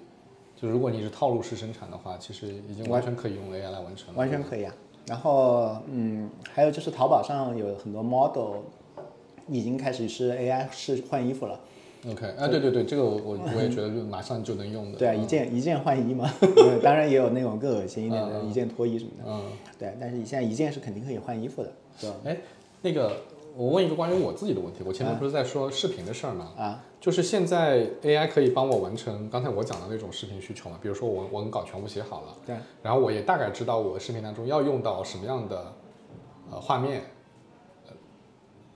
[0.60, 4.18] 就如果你是套路式生产的话，其实已经完全可以用 AI 来完成了。
[4.18, 4.74] 完全可以啊。
[5.06, 8.56] 然后，嗯，还有就是淘宝上有很多 model
[9.48, 11.60] 已经开始是 AI 是换衣服了。
[12.10, 14.98] OK，啊，对对对，这个我我我也觉得就马上就能用的。
[14.98, 16.28] 对啊，一件一件换衣嘛，
[16.82, 19.24] 当然也有那种更恶心一点的，一件脱衣什么的。
[19.26, 19.42] 嗯，
[19.78, 21.72] 对，但是你现在一件是肯定可以换衣服的。
[22.00, 22.10] 对。
[22.24, 22.36] 哎，
[22.86, 23.16] 那个，
[23.56, 26.52] 我问一个关于我自己的问题，我前面不是在说视频的事儿吗？
[26.56, 26.84] 啊。
[27.00, 30.78] 就是现在 AI 可以帮我完成刚才我讲的那种视频需求嘛？
[30.80, 32.56] 比如说我文稿全部写好了，对。
[32.82, 35.72] 然后我也大概知道我视频当中要用到什么样的
[36.52, 37.02] 呃画面。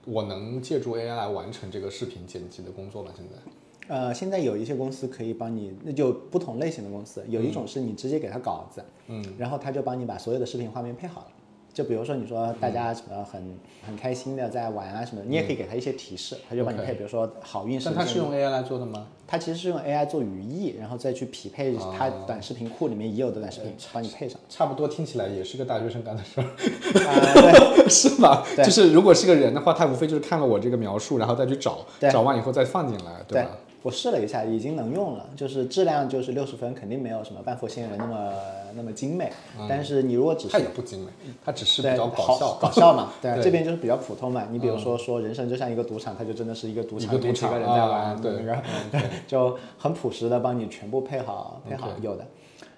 [0.05, 3.11] 我能借助 AI 来完成这个视频剪辑的工作吗？
[3.15, 11.27] 现在，呃，现在有一些公司可以帮你，那就不同类型的公司，有一种是你直接给他稿子，嗯，然后他就帮你把所有的视频画面配好了。
[11.73, 13.41] 就比如说你说大家什么很
[13.85, 16.93] 很开心的在玩啊什么，你也可以给他一些提示，他就帮你配。
[16.93, 17.81] 比如说好运。
[17.83, 19.07] 但他是用 AI 来做的吗？
[19.25, 24.37] 他其实是用 AI 做语义，然后再去匹配他短视频库里面已有的短视频，帮你配上。
[24.49, 26.47] 差不多听起来也是个大学生干的事儿，
[27.77, 28.45] 对，是吧？
[28.57, 31.79] 就是如果是个人的话，他无非就是看了我这个描述，然后再去找，
[32.11, 33.51] 找完以后再放进来，对吧？
[33.83, 38.33] 我试了一下，已经能用了，就是质量就是六十分，肯定没有什么半佛仙人那么
[38.75, 39.31] 那么精美。
[39.67, 41.11] 但是你如果只是它也不精美，
[41.43, 43.13] 它只是比较搞笑，搞笑嘛。
[43.21, 44.47] 对，这边就是比较普通嘛。
[44.51, 48.61] 你比如说说人生就像一个赌场，它就真的是一个赌场，几个人在玩，对，那个
[49.27, 52.25] 就很朴实的帮你全部配好配好有的。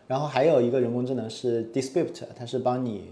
[0.05, 3.11] 然后还有一个人工智能是 Descript，它是帮你，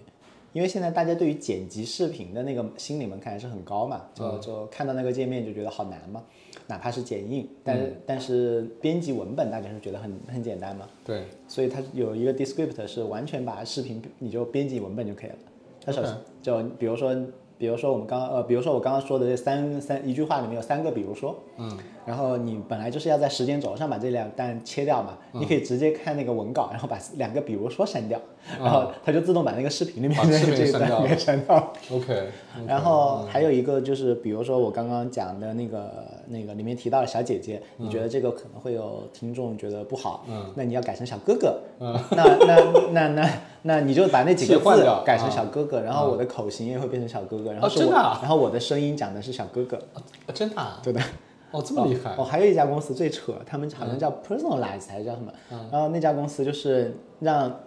[0.51, 6.21] 因为现在大家对于剪辑视频的那个心理门槛还是很高嘛，就就看到那个界面就觉得好难嘛。
[6.71, 10.87] 哪怕是剪映，但是但是编辑文本大家是觉得很很简单嘛？
[11.03, 15.35] 对，所以它有一个 Descript 是完全把视频你就编辑文本就可以了，
[15.85, 17.13] 它首先就比如说，
[17.57, 25.41] 比如说我们刚呃，比如说我刚刚说的这三三一句话里面有三个，比如说，嗯，然后你本来就是要在时间轴上把这两段切掉嘛，嗯。
[25.41, 28.19] 你可以直接看那个文稿， 然后把两个比如说删掉，
[28.59, 31.73] 然后它就自动把那个视频里面的这一段给删掉。
[31.91, 32.27] OK，
[32.67, 35.91] 然后还有一个就是，比如说我刚刚讲的那个
[36.27, 40.45] 那个里面提到的小姐姐，你觉得这个可能会有听众觉得不好，嗯。
[40.55, 42.55] 那你要改成小哥哥，那那
[42.91, 43.29] 那那
[43.63, 48.19] 那你就把那几个字改成小哥哥，然后我的口型也会变成小哥哥，然后哦是我，真的啊？
[48.21, 50.79] 然后我的声音讲的是小哥哥，啊真的啊？
[50.83, 51.01] 对的。
[51.51, 52.15] 哦，这么厉害。
[52.17, 55.31] 哦，还有一家公司最扯，他们好像叫 Personalize 还是叫什么？
[55.71, 57.59] 然后那家公司就是让，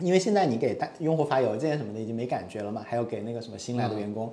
[0.00, 4.32] 因为现在你给大用户发邮件什么的已经没感觉了嘛，还有给那个什么新来的员工，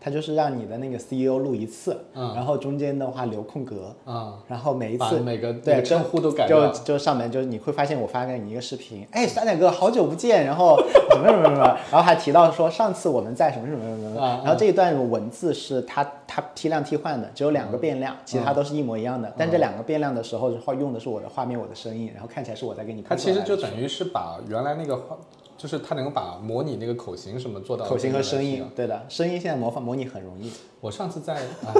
[0.00, 6.68] 他就是让你的那个 CEO 录一次，然后中间的话留空格，啊，然后每一次每个对称呼都改就。
[6.84, 10.76] 就上面就是你会发现我发给你一个视频，哎，酸奶哥好久不见，然后
[11.10, 18.00] 什么什么什么，然后还提到说上次我们在什么什么什么然后这一段文字是它它批量替换的，只有两个变嗯。
[18.00, 23.16] 量，其他都是一模一样的，但这两个变量的时候话用的是我的画面，我的声音，然后看起来是我在给你它。
[23.16, 25.16] 其实就等于是把原来那个话，
[25.56, 30.50] 就是它能够把模拟那个口型什么做到口型和声音对的，声音现在模仿模拟很容易。
[30.80, 31.34] 我上次在
[31.64, 31.72] 啊，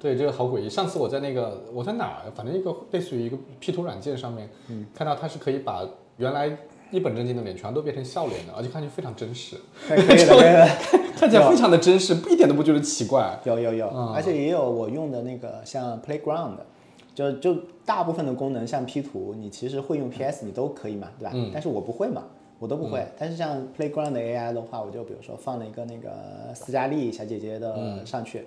[0.00, 0.70] 对这个好诡异。
[0.70, 6.56] 上次我在那个我在哪儿，反正一个类似于一个 P 图软件上面，嗯看到它是可以把原来
[6.90, 9.56] 一本正经的脸全都变成笑脸的，而且看上去非常真实，
[9.88, 10.68] 可以可以的，可以的。
[11.18, 13.40] 看起来非常的真实，一点都不觉得奇怪。
[13.44, 16.52] 有有有，嗯而且也有我用的那个像 Playground，
[17.12, 21.32] 就就大部分的功能像 P 图，你其实会用 PS 你都可以嘛，对吧？
[21.34, 22.22] 嗯但是我不会嘛，
[22.58, 23.06] 我都不会。
[23.18, 28.46] 但是像 Playground 的 AI 的话，我就比如说放了一个那个斯嘉丽小姐姐嗯的上去，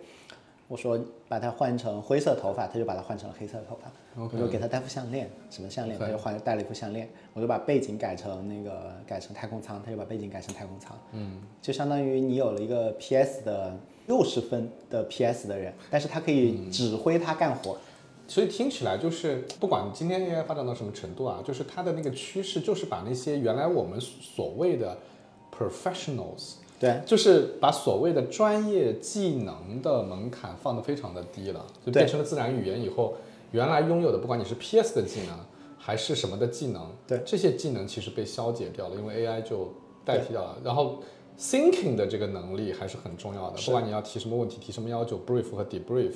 [0.68, 3.92] 我说把它换成灰色头发，他就把它换成了黑色头发。
[4.22, 7.08] 我就给她戴副项链，什么项链，他就换戴了一副项链。
[7.34, 10.98] 我就把背景改成那个改成太空舱，他就把背景改成太空舱。
[11.14, 13.74] 嗯，就相当于你有了一个 PS 的
[14.08, 17.78] 六十分的 PS 的人，但是他可以指挥他干活。
[18.32, 24.98] 所以听起来就是，不管今天 AI 发展到什么程度啊，就是它的那个趋势，就是把那些原来我们所谓的
[25.52, 33.16] professionals，对，就是把所谓的专业技能的门槛放得非常的低了，就变成了自然语言以后，
[33.52, 35.38] 原来拥有的不管你是 PS 的技能
[35.78, 39.74] 还是什么的技能，对这些技能其实被消解掉了，因为 AI 就
[40.06, 40.58] 代替掉了。
[40.64, 41.04] 然后
[41.38, 46.14] thinking 的这个能力还是很重要的，不管你要提什么问题、提什么要求，brief 和 debrief。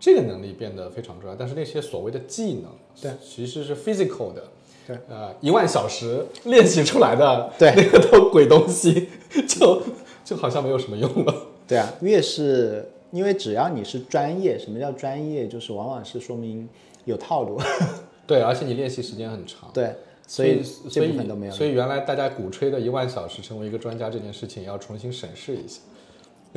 [0.00, 2.70] 这个能力变得非常重要，但是那些所谓的技能，
[3.00, 4.44] 对，其实是 physical 的，
[4.86, 9.08] 对，呃，一万小时练习出来的，对 那个都鬼东西，
[9.48, 9.82] 就
[10.24, 11.34] 就好像没有什么用了。
[11.66, 15.48] 对啊，越是因为只要你是专业，什么叫专业？
[15.48, 16.68] 就是往往是说明
[17.04, 17.60] 有套路。
[18.26, 19.94] 对，而且你练习时间很长，对，
[20.26, 21.52] 所以所这部以分都没有。
[21.52, 25.80] 所以原来大家鼓吹的一万小时成为一个专家这件事情，要重新审视一下，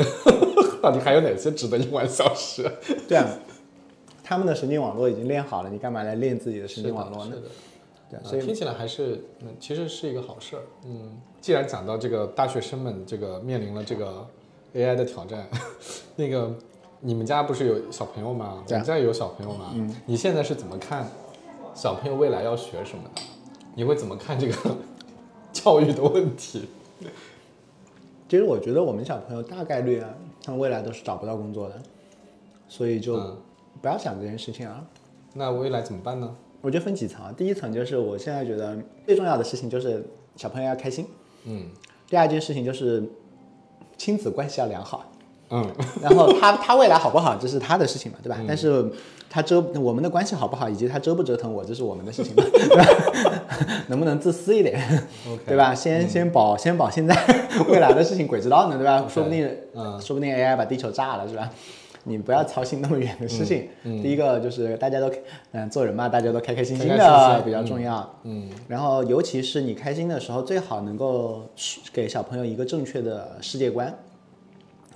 [0.81, 2.69] 到底还有哪些值得一万小时？
[3.07, 3.27] 对啊，
[4.23, 7.35] 他们的神经网络已经练好了，你干嘛来练自己的神经网络呢？
[7.35, 7.47] 是的，
[8.11, 10.61] 对所以听起来还是嗯，其实是一个好事儿。
[10.85, 14.25] 嗯，既然讲到这个大学生们这个面临了这个
[14.75, 15.47] AI 的挑战，
[16.15, 16.53] 那个
[16.99, 18.63] 你们家不是有小朋友吗？
[18.67, 19.71] 我们家也有小朋友吗。
[19.75, 21.07] 嗯，你现在是怎么看
[21.73, 23.21] 小朋友未来要学什么的？
[23.75, 24.53] 你会怎么看这个
[25.53, 26.67] 教育的问题？
[28.31, 30.07] 其实我觉得我们小朋友大概率啊，
[30.41, 31.75] 他们未来都是找不到工作的，
[32.69, 33.37] 所以就嗯
[33.81, 34.85] 不要想这件事情啊。
[35.33, 36.33] 那未来怎么办呢？
[36.61, 40.05] 我觉得分几层啊，第一层就是我现在觉得最重要的事情就是
[40.37, 41.05] 小朋友要开心，
[41.43, 41.65] 嗯
[42.07, 43.03] 第二件事情就是
[43.97, 45.11] 亲子关系要良好。
[45.49, 45.69] 嗯
[46.01, 48.39] 然后他他未来好不好，这是他的事情嘛，对吧？
[48.47, 48.89] 但是
[49.33, 52.43] 他折我们的关系好不好，以及他折不折腾我，这是我们的事情吧？
[53.87, 54.77] 能不能自私一点
[55.47, 55.73] 对吧？
[55.73, 57.15] 先先保先保现在，
[57.69, 59.05] 未来的事情鬼知道呢，对吧？
[59.07, 61.49] 说不定嗯说不定 AI 把地球炸了，是吧？
[62.03, 63.69] 你不要操心那么远的事情。
[63.83, 65.09] 第一个就是大家都
[65.51, 68.19] 嗯做人嘛，大家都开开心心开开心心的比较重要。
[68.23, 71.43] 嗯然后尤其是你开心的时候，最好能够
[71.93, 73.95] 给小朋友一个正确的世界观，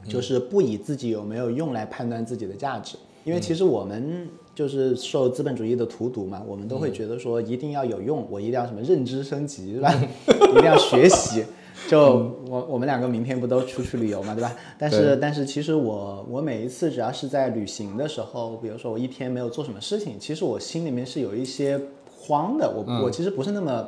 [0.10, 2.98] 就是不以自己有没有用来判断自己的价值。
[3.26, 9.94] 因为其实我们就是受资本主义的荼毒嘛，我们都会觉得说一定要有用，我一定要什么认知升级，是吧？
[10.30, 11.44] 一定要学习。
[11.90, 14.56] 就我我们两个明天不都出去旅游嘛，对吧？
[14.80, 21.80] 但是但是其实我我每一次只要是在旅行的时候，比如说我一天没有做什么事情，其实我心里面是有一些
[22.18, 22.68] 慌的。
[22.70, 23.88] 我、我其实不是那么，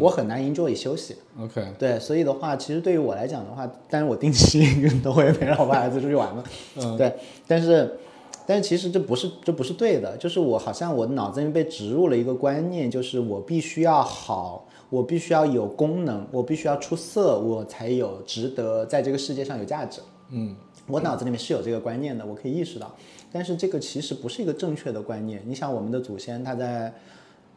[0.00, 1.14] 我很难 enjoy 休息。
[1.38, 4.66] ，OK，对，所以的话，其实对于我来讲的话，当然我定期
[5.04, 6.42] 都会陪老婆孩子出去玩嘛。
[6.76, 7.12] 嗯对，
[7.46, 7.98] 但是
[8.46, 20.00] 但是其实这不是这不是对的，就是我好像我脑子里面被植入了一个观念，就是我必须要好，我必须要有功能，我必须要出色，我才有值得在这个世界上有价值。
[20.30, 22.92] 嗯，我脑子里面是有这个观念的，我可以意识到，
[23.30, 25.42] 但是这个其实不是一个正确的观念。
[25.46, 26.92] 你想，我们的祖先他在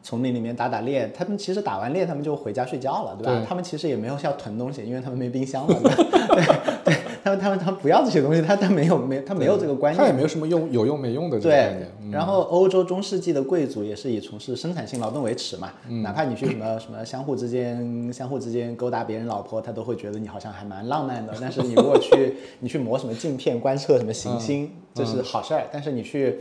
[0.02, 3.40] 丛林里面打打猎，他们其实打完猎他们就回家睡觉了，对吧？
[3.40, 5.90] 对他们其实也没有需要囤东西，因为他们没冰箱了，对？
[5.94, 6.96] 对对，
[7.26, 10.14] 他们他们他不要这些东西，他他没有没他没有这个观念他也。
[10.14, 21.34] 没有什么用有用没用的这个概对念。，嗯然后欧洲中世纪的贵族也是以从事生产性劳动为耻嘛，嗯哪怕你去什么什么相互之间相互之间勾搭别人老婆，他都会觉得你好像还蛮浪漫的。
[21.40, 25.64] 但是你如果去你去磨什么镜片观测什么行星，这是好事儿。
[25.72, 26.38] 但是你去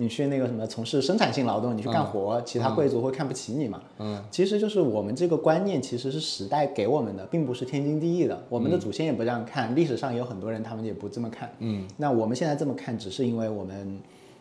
[0.00, 3.82] 你去那个什么从事生产性劳动，你去干活，其他贵族会看不起你嘛？
[3.98, 8.40] 嗯，其实就是我们这个观念其实是时代给我们的，并不是天经地义的。
[8.48, 11.52] 我们的祖先也不这样看，历史上也有很多人他们也不这么看。
[11.58, 13.98] 嗯，那我们现在这么看，只是因为我们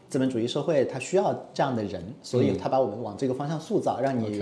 [0.09, 4.39] 资本主义社会它需要这样的人，所以它把我们往这个方向塑造，让你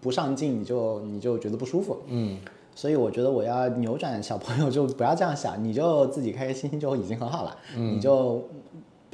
[0.00, 1.96] 不上进，你就你就觉得不舒服。
[2.08, 2.36] 嗯，
[2.74, 7.56] 所以我觉得我要扭转小朋友，就不要这样想，你就自己开开心心就已经很好了。
[7.76, 8.42] 你就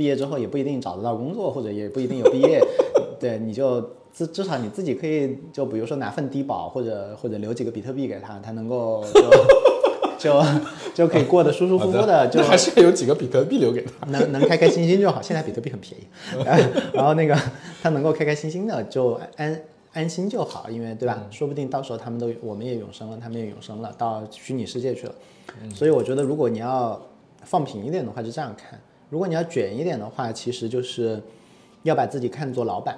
[0.00, 2.58] 毕业之后也不一定找得到工作，或者也不一定有毕业，
[3.20, 3.78] 对，你就
[4.14, 9.20] 至至少你自己可以，就比如说拿份低保，或者或者留几个比特币给他，他能够就
[10.18, 10.42] 就
[10.94, 14.06] 就可以过得舒舒服服的，就还是有几个比特币留给他。
[14.06, 15.20] 能能开开心心就好。
[15.20, 16.04] 现在比特币很便宜，
[16.94, 17.36] 然后那个
[17.82, 19.60] 他能够开开心心的就安
[19.92, 21.26] 安心就好，因为对吧？
[21.30, 25.14] 说不定到时候他们都我们也永生了，他们也永生了，到虚拟世界去了。
[25.74, 26.98] 所以我觉得，如果你要
[27.42, 28.78] 放平一点的话，就这样看；
[29.10, 31.20] 如果你要卷一点的话，其实就是
[31.82, 32.96] 要把自己看作老板。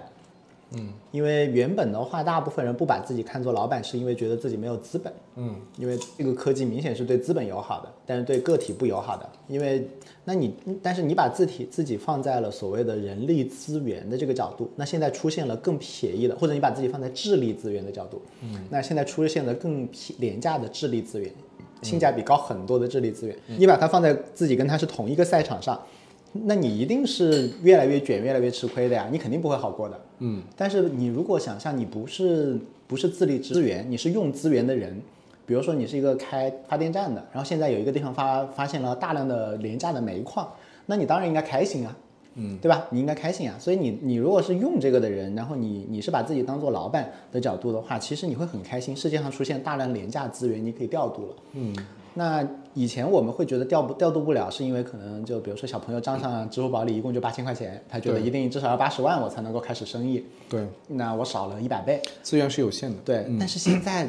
[0.74, 5.12] 嗯，因为原本的话，大部分人不把自己看作老板，是因为觉得自己没有资本。
[5.36, 9.28] 嗯，因为这个科技明显是对资本友好的，但是对个体不友好的。
[9.48, 9.86] 因为，
[10.24, 21.30] 那你但是你把自体自己放在了所谓的人力资源的这个角度，那现在出现了更便宜的，或者你把自己放在智力资源的角度，嗯，那现在出现了更便廉价的智力资源，
[21.82, 25.78] 性价比高很多的智力资源，你把它放在自己跟它是同一个赛场上。
[26.32, 30.00] 那你一定是越来越卷，越来越吃亏的呀，你肯定不会好过的。
[30.20, 34.98] 嗯，但是你如果想象你不是不是自力资源，你是用资源的人，
[35.44, 40.48] 比如说你是一个开发电站的，然后现在有一个地方发发现了大量的廉价的煤矿，
[40.86, 41.96] 那你当然应该开心啊，
[42.36, 42.86] 嗯，对吧？
[42.90, 43.56] 你应该开心啊。
[43.58, 51.34] 所以你你如果是用这个的人，然后你你是把自己当做老板的角度的话，其实你会很开心，世界上出现大量廉价资源，你可以调度了。
[51.52, 51.76] 嗯，
[52.14, 62.00] 那以前我们会觉得调不调度不了，是因为可能就比如说小朋友账上支付宝里一共就八千块钱，他觉得一定至少要八十万我才能够开始生意，对，那我少了一百倍。
[62.22, 62.96] 资源是有限的。
[63.04, 64.08] 对，但是现在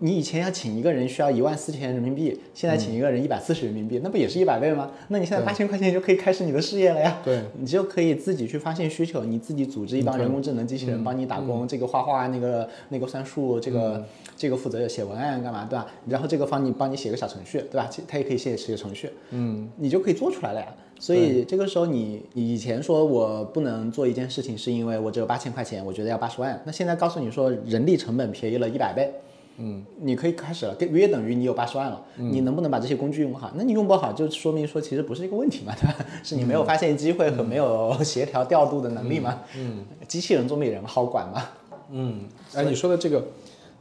[0.00, 4.90] 你以前要请一个人需要一万四千人民币，现在请一个人一百四十人民币，那不也是一百倍吗？
[5.08, 7.18] 那你现在八千块钱就可以开始你的事业了呀。
[7.24, 14.04] 对，你就可以自己去发现需求，你自己组织一帮人工智能机器人帮你打工，这个画画，那个那个算数，这个、
[14.36, 15.86] 这个负责写文案干嘛，对吧？
[16.06, 17.88] 然后这个帮你帮你写个小程序，对吧？
[17.90, 20.66] 其他也可以写写程序，嗯，你就可以做出来了呀。
[21.00, 26.60] 所以这个时候你，你以前说我不能做一件事情，是因为我只有八千块钱，我觉得要八十万。
[26.64, 29.12] 那现在告诉你说，人力成本便宜了一百倍，
[29.58, 32.00] 嗯，你可以开始了，跟约等于你有八十万了。
[32.16, 33.50] 你能不能把这些工具用好？
[33.56, 35.96] 那你用不好，就说明说其实不是一个问题嘛，对吧？
[36.22, 39.40] 是你没有发现机会和没有协调调度的能力嘛。
[39.56, 41.44] 嗯，机器人总比人好管嘛。
[41.90, 42.20] 嗯，
[42.54, 43.26] 哎，你说的这个，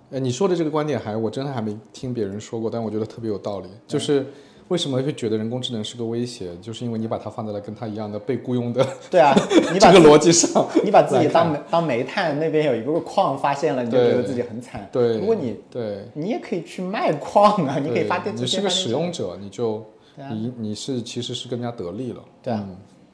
[0.10, 3.68] 呃，你说的这个观点还我真的还没听别人说过，但我觉得特别有道理。
[3.86, 4.26] 就是
[4.70, 9.34] 为什么会觉得人工智能是个威胁，就是因为你把它放在了跟它一样的被雇佣的对啊，
[9.74, 14.88] 你把这个逻辑上， 你把自己当煤当煤炭，那边有一个矿发现了，你就觉得自己很惨。
[14.92, 19.86] 对，如果你对，你也可以去卖矿啊，你可以发电，对你是个使用者，你就
[20.32, 22.68] 你你是其实是更加得力了，对啊，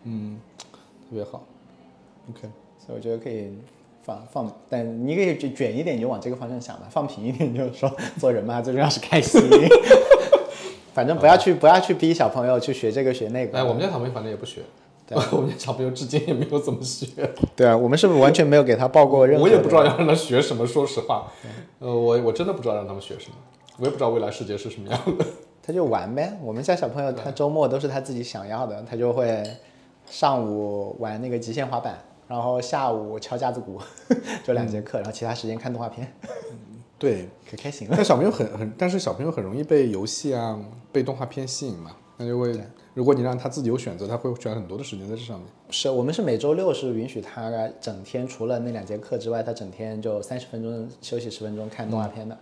[0.06, 0.40] 嗯，
[1.10, 1.46] 特别好
[2.30, 2.42] ，OK，
[2.84, 3.52] 所以我觉得可以
[4.02, 9.40] 放放，但你可以卷卷一点，你就往这个方向想吧；放平一点，就是说做人嘛，最重要是开心。
[10.94, 13.58] 反正不要去不要去逼小朋友去学这个学那个。
[13.58, 14.62] 哎，我们家小朋友反正也不学，
[15.08, 17.08] 对 我们家小朋友至今也没有怎么学，
[17.56, 19.44] 对啊，我们是不是完全没有给他报过任何？
[19.44, 19.84] 我也不知道。
[19.84, 21.32] 要让他学什么，说实话，
[21.80, 23.36] 呃，我我真的不知道让他们学什么，
[23.80, 25.26] 我也不知道未来世界是什么样的。
[25.66, 26.38] 他就玩呗。
[26.44, 29.42] 我们家小朋友他周末都是他自己想要的，他就会
[30.06, 33.80] 上午玩那个极限滑板，然后下午敲架子鼓，
[34.44, 36.14] 就两节课，然后其他时间看动画片，
[37.04, 37.94] 对，可开心了。
[37.98, 40.58] 但小朋友很很，但是小朋友很容易被游戏啊、
[40.90, 42.58] 被动画片吸引嘛，那就会，
[42.94, 45.48] 如果你让他自己有选择，他会选很多的时间在这上面。
[45.70, 47.52] 是我们是每周六是允许他
[47.82, 52.38] 整天除了那两节课之外，他整天就三十分钟休息十分钟看动画片的。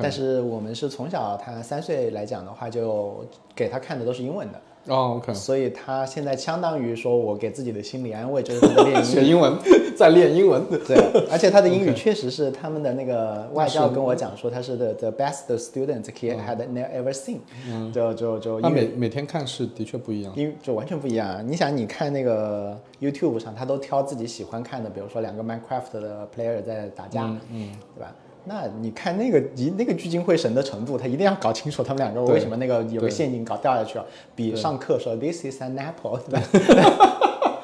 [0.00, 3.24] 但是我们是从小他三岁来讲的话，就
[3.54, 4.60] 给他看的都是英文的。
[4.88, 9.04] 哦所以他现在相当于说我给自己的心理安慰就是他在练 英语。
[9.04, 9.56] 学英文，
[9.96, 10.62] 在练英文。
[10.86, 10.96] 对，
[11.30, 20.32] 而且他的英语 确实是他们的那个外教跟我讲说他是 the the best student he had ever seen，嗯就就就他每每天看是的确不一样。
[20.36, 21.42] 因就完全不一样啊！
[21.46, 28.12] 你想，你看那个 YouTube 上，他都挑自己喜欢看的，比如说两个 Minecraft 的 player 在打架，嗯，对吧？
[28.44, 37.18] 那你看那个一那个聚精会神的程度，他一定要搞清楚他们两个为什么那个有个陷阱搞掉下去了，比上课说 This is an apple，对吧？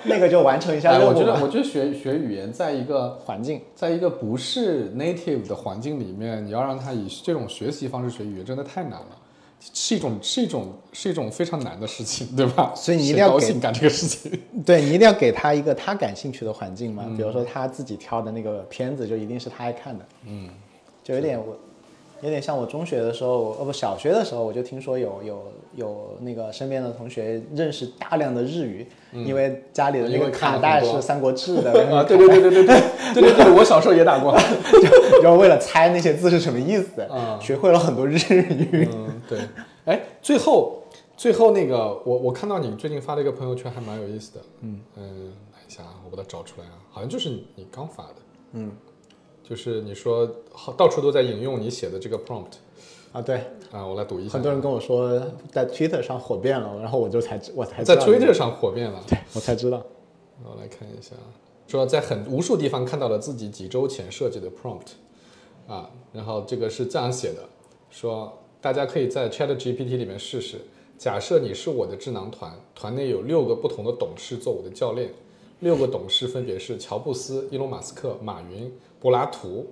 [0.04, 0.92] 那个就完成一下。
[1.04, 9.18] 我觉得，我觉得学学语言，在一个环境，在一个不是 native 的环境里面，你要让他以这种学习方式学语言，真的太难了，
[9.74, 12.72] 是一种是一种是一种非常难的事情，对吧？
[12.76, 14.30] 所以你一定要给高兴干这个事情。
[14.64, 20.04] 对你一定要给他一个他感兴趣的环境嘛，嗯比如说他自己挑的那个片子，就一定是他爱看的。
[20.26, 20.48] 嗯，
[21.08, 21.56] 就有点我，
[22.20, 25.42] 有点像我中学的时候，哦不，小学的时候我就听说有有
[25.74, 32.82] 有那个身边的同学认识大量的日语，因为家里的那个卡带是《三国志》的， 啊，对对对对对对
[33.14, 34.36] 对对对，我小时候也打过。
[35.22, 38.86] 然后为了猜那些字是什么意思， 啊学会了很多日语。
[38.92, 39.38] 嗯，对。
[39.86, 40.82] 哎，最后
[41.16, 44.40] 最后那个，我我看到你最近发了一个朋友圈，还蛮有意思的。
[44.60, 48.16] 嗯嗯，等一下啊，我把它找出来啊，好像就是你刚发的。
[48.52, 48.70] 嗯，
[49.48, 52.58] 就是你说好到处都在引用你写的这个 prompt
[53.12, 53.36] 啊，对，
[53.70, 54.34] 啊，我来读一下。
[54.34, 55.18] 很多人跟我说
[55.50, 59.02] 在 Twitter 上火遍了，然后我就才知我才知在 Twitter 上火遍了。
[59.08, 59.82] 对我才知道。
[60.44, 61.16] 我来看一下，
[61.66, 64.92] 说在很无数地方看到了自己几周前设计的 prompt，
[65.66, 67.42] 啊，然后这个是这样写的，
[67.90, 70.58] 说大家可以在 Chat GPT 里面试试，
[70.96, 75.10] 假设你是我的智囊团，团内有六个不同的董事做我的教练，
[75.60, 78.70] 六个董事分别是乔布斯、伊隆马斯克、马云、
[79.00, 79.66] 柏拉图。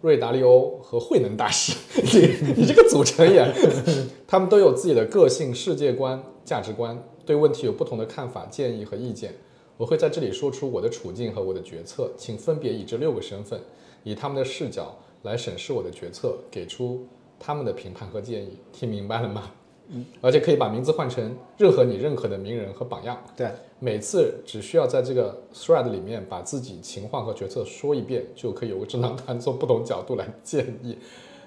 [0.00, 3.42] 瑞达利欧和慧能大师， 你你这个组成也，
[4.28, 9.32] 他们都有自己的个性、世界观、价值观，对问题有不同的看法、建议和意见。
[9.78, 13.58] 我会在这里说出我的处境和我的决策，请分别以这六个身份，
[14.02, 17.06] 以他们的视角来审视我的决策，给出
[17.40, 18.58] 他们的评判和建议。
[18.74, 19.52] 听明白了吗？
[19.88, 23.22] 嗯，而且可以把名字换成任何你认可的名人和榜样。
[23.36, 30.96] 对，每次只需要在这个 thread 里面把自己情况和决策说一遍，就可以有个智囊团从不同角度来建议。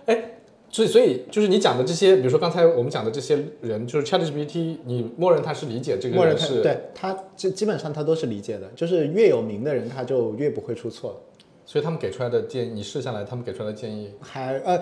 [0.06, 0.32] 哎，
[0.70, 11.20] 所以所以就是你讲的这些，比如说刚才我们讲的这些人，就是 ChatGPT，你默认他是理解这个默认对他基基本上他都是理解的，就是越有名的人他就越不会出错。
[11.66, 14.80] 所以他们给出来的建议，你试下来，他们给出来的建议，还呃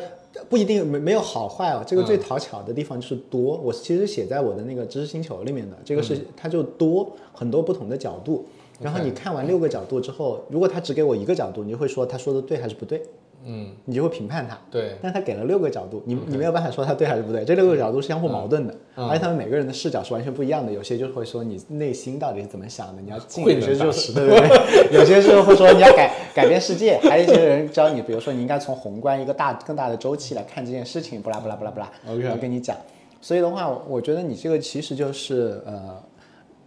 [0.50, 3.58] 不一定没没有好坏哦，这个嗯最讨巧的地方就是多。
[3.58, 8.46] 我其实写在我的那个知识星球里面的，这个是、它就多很多不同的角度。
[8.82, 13.02] 然后你看完六个角度之后，如果他只给我一个角度，你就会说他说的对还是不对，
[13.46, 14.58] 嗯，你就会评判他。
[14.72, 20.72] 对，但他给了六个角度，你你没有办法说他对还是不对，这六个角度是相互矛盾的，嗯而且他们每个人的视角是完全不一样的。
[20.72, 32.76] 有些就会说你内心到底是怎么想的，你要进；慧有些就是对不对， 有些时候会说你要改改变世界，还有一些人教你，比如说你应该从宏观一个大更大的周期来看这件事情，不啦不啦不啦不啦 OK 我跟你讲。
[33.22, 36.02] 所以的话，我觉得你这个其实就是呃。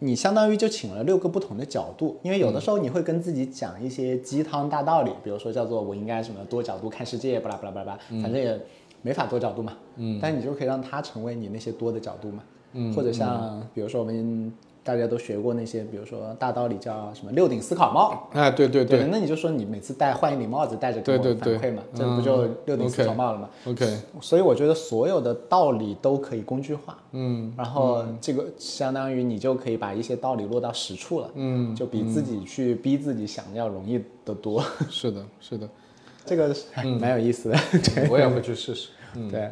[0.00, 8.58] 你相当于就请了六个不同的角度，因为有的时候你会跟自己讲一些鸡汤大道理，比如说叫做我应该什么多角度看世界，巴拉巴拉巴拉反正也
[9.02, 9.76] 没法多角度嘛。
[9.96, 12.42] 嗯，但你就可以让它成为你那些多的角度嘛。
[12.74, 14.52] 嗯，或者像比如说我们
[14.88, 18.26] 大家都学过那些，比如说大道理叫什么六顶思考帽。
[18.32, 19.06] 哎，对对对。
[19.10, 21.58] 那你就说你每次戴换一顶帽子戴着给我对对。
[21.58, 35.68] 对反馈嘛，这不就六顶思考帽了吗？，OK，所以我觉得所有的道理都可以工具化，嗯，然后这个相当于你就可以把一些道理落到实处了，嗯，就比自己去逼自己想要容易得多，是的，是的，
[36.24, 37.58] 这个还蛮有意思的，
[37.94, 38.08] 对。
[38.08, 38.88] 我也会去试试。
[39.30, 39.50] 对。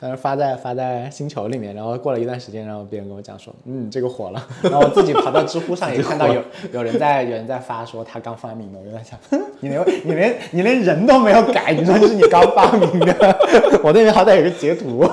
[0.00, 4.46] 但是发在发在星球里面，然后过了一段时间，然后别人跟我讲说，嗯，这个火了。
[4.62, 6.40] 然后我自己跑到知乎上 也看到有
[6.72, 9.18] 有人在有人在发说他刚发明的，我就在想，
[9.60, 13.38] 你连你连你连人都没有改，你说这是你刚发明的？
[13.82, 15.04] 我那边好歹有个截图。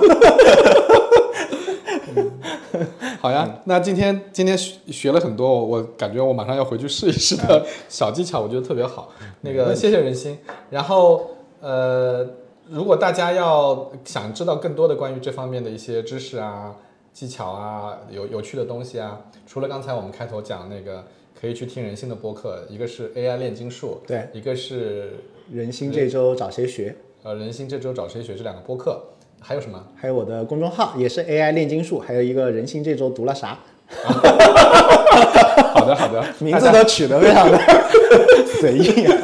[3.20, 9.10] 好呀，那今天今天学学了很多，我我感觉我马上要回去试一试的小技巧，我觉得特别好。
[9.40, 10.38] 那个谢谢人心。
[10.70, 11.28] 然后
[11.60, 12.24] 呃，
[12.68, 16.74] 如果大家要想知道更多的关于这方面的一些知识啊、
[17.12, 21.04] 技巧啊、有有趣的东西啊，除了刚才我们开头讲那个，
[21.40, 25.18] 可以去听人性的播客，一个是 AI 炼金术，对，一个是
[25.52, 26.96] 人心这周找谁学？
[27.22, 29.00] 呃人心这周找谁学这两个播客，
[29.40, 29.80] 还有什么？
[29.94, 33.60] 还有我的公众号也是 AI 炼金术，还有一个人心这周读了啥，
[34.02, 37.58] 好 的好的， 名字都取得非常的
[38.60, 39.16] 随意、啊。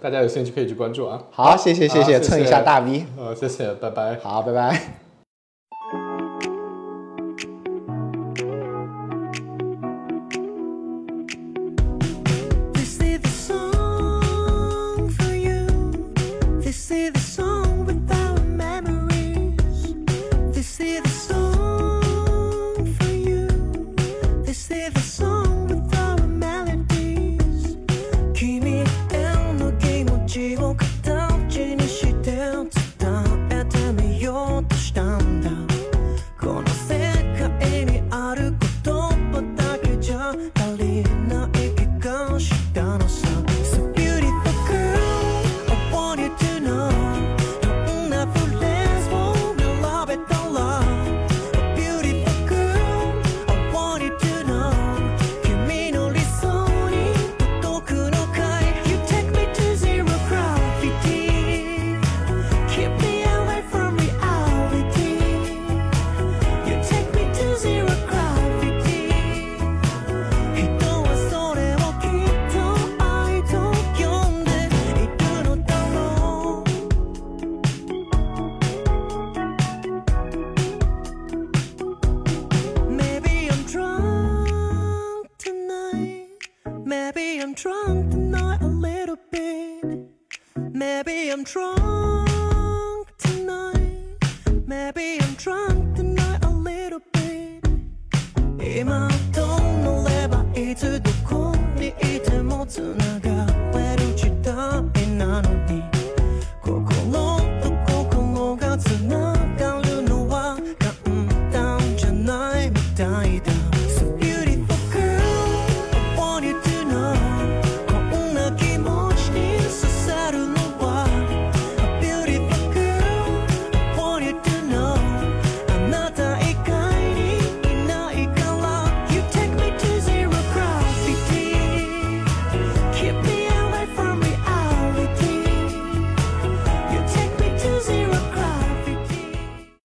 [0.00, 1.22] 大家有兴趣可以去关注啊。
[1.30, 3.04] 好，谢谢谢谢，好谢谢蹭一下大 V。
[3.18, 4.18] 呃，谢谢，拜拜。
[4.22, 5.09] 好，拜拜。